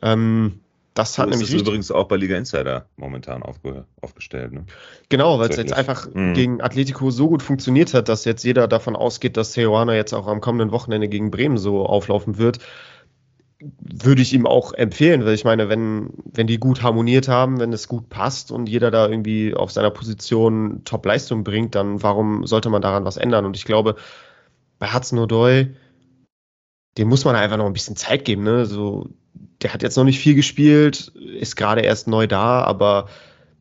[0.00, 0.60] Ähm,
[0.96, 1.54] das hat so nämlich.
[1.54, 4.52] Ist übrigens auch bei Liga Insider momentan aufge, aufgestellt.
[4.52, 4.64] Ne?
[5.10, 6.32] Genau, weil es jetzt einfach mhm.
[6.32, 10.26] gegen Atletico so gut funktioniert hat, dass jetzt jeder davon ausgeht, dass Ceruana jetzt auch
[10.26, 12.60] am kommenden Wochenende gegen Bremen so auflaufen wird.
[13.60, 17.72] Würde ich ihm auch empfehlen, weil ich meine, wenn, wenn die gut harmoniert haben, wenn
[17.74, 22.70] es gut passt und jeder da irgendwie auf seiner Position Top-Leistung bringt, dann warum sollte
[22.70, 23.44] man daran was ändern?
[23.44, 23.96] Und ich glaube,
[24.78, 25.74] bei Hudson O'Doy,
[26.96, 28.42] dem muss man einfach noch ein bisschen Zeit geben.
[28.44, 28.64] Ne?
[28.64, 29.10] So,
[29.62, 33.08] der hat jetzt noch nicht viel gespielt, ist gerade erst neu da, aber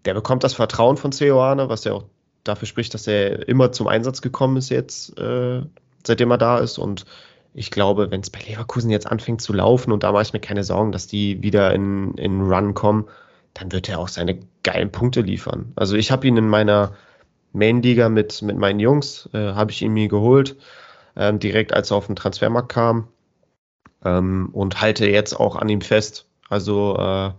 [0.05, 2.03] der bekommt das Vertrauen von Ceoane, was ja auch
[2.43, 5.61] dafür spricht, dass er immer zum Einsatz gekommen ist jetzt, äh,
[6.05, 6.77] seitdem er da ist.
[6.77, 7.05] Und
[7.53, 10.39] ich glaube, wenn es bei Leverkusen jetzt anfängt zu laufen, und da mache ich mir
[10.39, 13.05] keine Sorgen, dass die wieder in, in Run kommen,
[13.53, 15.71] dann wird er auch seine geilen Punkte liefern.
[15.75, 16.93] Also ich habe ihn in meiner
[17.53, 20.57] Main-Liga mit, mit meinen Jungs, äh, habe ich ihn mir geholt,
[21.15, 23.07] ähm, direkt als er auf den Transfermarkt kam
[24.05, 26.27] ähm, und halte jetzt auch an ihm fest.
[26.47, 27.31] Also äh,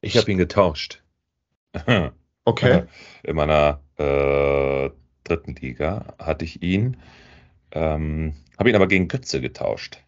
[0.00, 1.02] ich habe ihn getauscht.
[2.44, 2.84] okay.
[3.22, 4.90] In meiner äh,
[5.24, 6.96] dritten Liga hatte ich ihn,
[7.70, 9.98] ähm, habe ihn aber gegen Götze getauscht.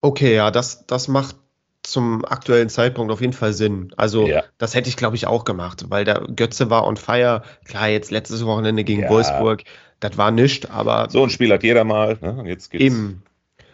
[0.00, 1.36] Okay, ja, das, das macht
[1.82, 3.92] zum aktuellen Zeitpunkt auf jeden Fall Sinn.
[3.96, 4.44] Also ja.
[4.58, 7.42] das hätte ich, glaube ich, auch gemacht, weil der Götze war on fire.
[7.64, 9.10] Klar, jetzt letztes Wochenende gegen ja.
[9.10, 9.64] Wolfsburg,
[10.00, 11.08] das war nichts, aber.
[11.10, 12.18] So ein Spiel hat jeder mal.
[12.20, 12.44] Ne?
[12.46, 13.22] Jetzt geht's eben.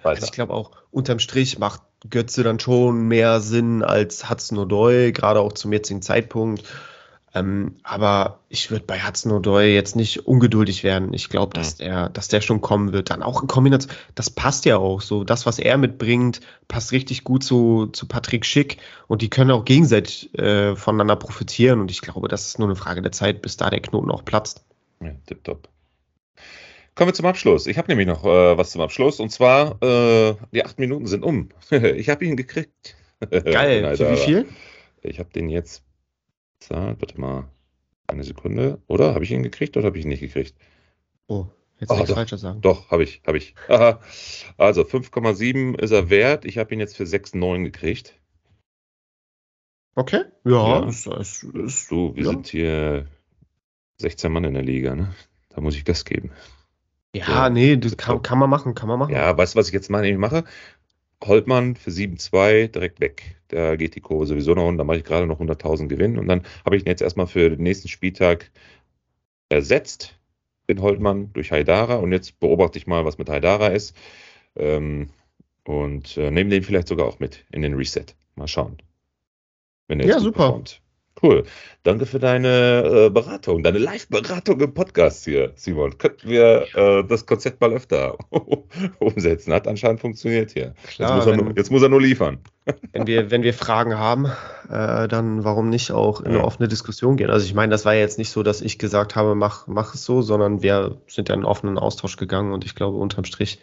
[0.02, 5.12] Also ich glaube auch, unterm Strich macht Götze dann schon mehr Sinn als Hudson O'Doy,
[5.12, 6.64] gerade auch zum jetzigen Zeitpunkt.
[7.32, 11.12] Ähm, aber ich würde bei Hudson O'Doy jetzt nicht ungeduldig werden.
[11.12, 13.10] Ich glaube, dass der, dass der schon kommen wird.
[13.10, 15.22] Dann auch in Kombination, das passt ja auch so.
[15.22, 19.64] Das, was er mitbringt, passt richtig gut zu, zu Patrick Schick und die können auch
[19.64, 21.80] gegenseitig äh, voneinander profitieren.
[21.80, 24.24] Und ich glaube, das ist nur eine Frage der Zeit, bis da der Knoten auch
[24.24, 24.64] platzt.
[25.00, 25.68] Ja, tipptopp.
[27.00, 27.66] Kommen wir zum Abschluss.
[27.66, 31.24] Ich habe nämlich noch äh, was zum Abschluss und zwar äh, die acht Minuten sind
[31.24, 31.48] um.
[31.70, 32.94] ich habe ihn gekriegt.
[33.30, 33.96] Geil.
[33.96, 34.46] Für wie viel?
[35.00, 35.82] Ich habe den jetzt
[36.58, 37.00] bezahlt.
[37.00, 37.48] Warte mal.
[38.06, 38.82] Eine Sekunde.
[38.86, 39.14] Oder?
[39.14, 40.54] Habe ich ihn gekriegt oder habe ich ihn nicht gekriegt?
[41.26, 41.46] Oh,
[41.78, 42.60] jetzt oh, falsch sagen.
[42.60, 43.54] Doch, habe ich, habe ich.
[43.68, 44.02] Aha.
[44.58, 46.44] Also 5,7 ist er wert.
[46.44, 48.20] Ich habe ihn jetzt für 6,9 gekriegt.
[49.94, 50.24] Okay.
[50.44, 50.86] Ja, ja.
[50.86, 52.28] Ist, ist, ist, so, wir ja.
[52.28, 53.06] sind hier
[53.96, 55.14] 16 Mann in der Liga, ne?
[55.48, 56.30] Da muss ich Gas geben.
[57.14, 57.52] Ja, so.
[57.52, 59.12] nee, das kann, kann man machen, kann man machen.
[59.12, 60.44] Ja, weißt du, was ich jetzt mal mache?
[61.24, 63.36] Holtmann für 7,2 direkt weg.
[63.48, 66.18] Da geht die Kurve sowieso noch und da mache ich gerade noch 100.000 Gewinn.
[66.18, 68.50] Und dann habe ich ihn jetzt erstmal für den nächsten Spieltag
[69.48, 70.18] ersetzt,
[70.68, 71.96] den Holtmann durch Haidara.
[71.96, 73.94] Und jetzt beobachte ich mal, was mit Haidara ist.
[74.56, 75.10] Ähm,
[75.64, 78.06] und äh, nehme den vielleicht sogar auch mit in den Reset.
[78.36, 78.78] Mal schauen.
[79.88, 80.38] ja, super.
[80.38, 80.80] Performt.
[81.22, 81.44] Cool.
[81.82, 85.96] Danke für deine äh, Beratung, deine Live-Beratung im Podcast hier, Simon.
[85.98, 88.16] Könnten wir äh, das Konzept mal öfter
[88.98, 89.52] umsetzen?
[89.52, 90.74] Hat anscheinend funktioniert hier.
[90.88, 92.38] Klar, jetzt, muss wenn, nur, jetzt, muss er nur, liefern.
[92.92, 94.26] Wenn wir, wenn wir Fragen haben,
[94.68, 97.30] äh, dann warum nicht auch in eine offene Diskussion gehen?
[97.30, 100.04] Also ich meine, das war jetzt nicht so, dass ich gesagt habe, mach, mach es
[100.04, 103.58] so, sondern wir sind ja in einen offenen Austausch gegangen und ich glaube, unterm Strich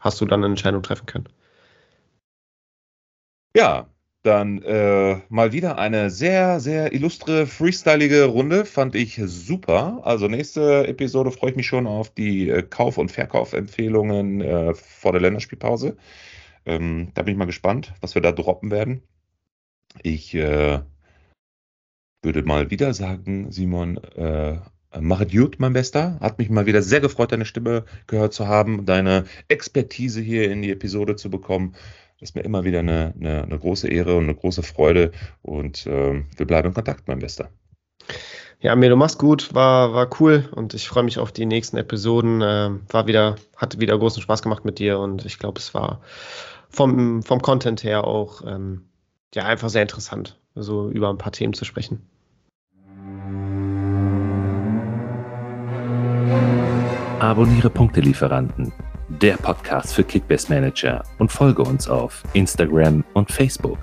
[0.00, 1.28] hast du dann eine Entscheidung treffen können.
[3.54, 3.88] Ja,
[4.26, 8.64] dann äh, mal wieder eine sehr, sehr illustre, freestylige Runde.
[8.64, 10.00] Fand ich super.
[10.02, 15.12] Also nächste Episode freue ich mich schon auf die äh, Kauf- und Verkaufempfehlungen äh, vor
[15.12, 15.96] der Länderspielpause.
[16.66, 19.02] Ähm, da bin ich mal gespannt, was wir da droppen werden.
[20.02, 20.80] Ich äh,
[22.22, 24.58] würde mal wieder sagen, Simon, äh,
[25.00, 26.18] Machet gut, mein Bester.
[26.20, 30.62] Hat mich mal wieder sehr gefreut, deine Stimme gehört zu haben, deine Expertise hier in
[30.62, 31.74] die Episode zu bekommen.
[32.18, 35.12] Das ist mir immer wieder eine, eine, eine große Ehre und eine große Freude.
[35.42, 37.50] Und äh, wir bleiben in Kontakt, mein Bester.
[38.58, 41.76] Ja, mir du machst gut, war, war cool und ich freue mich auf die nächsten
[41.76, 42.40] Episoden.
[42.40, 46.00] Äh, war wieder, hat wieder großen Spaß gemacht mit dir und ich glaube, es war
[46.70, 48.88] vom, vom Content her auch ähm,
[49.34, 52.08] ja, einfach sehr interessant, so über ein paar Themen zu sprechen.
[57.20, 58.72] Abonniere Punktelieferanten
[59.08, 63.78] der Podcast für Kickbase Manager und folge uns auf Instagram und Facebook.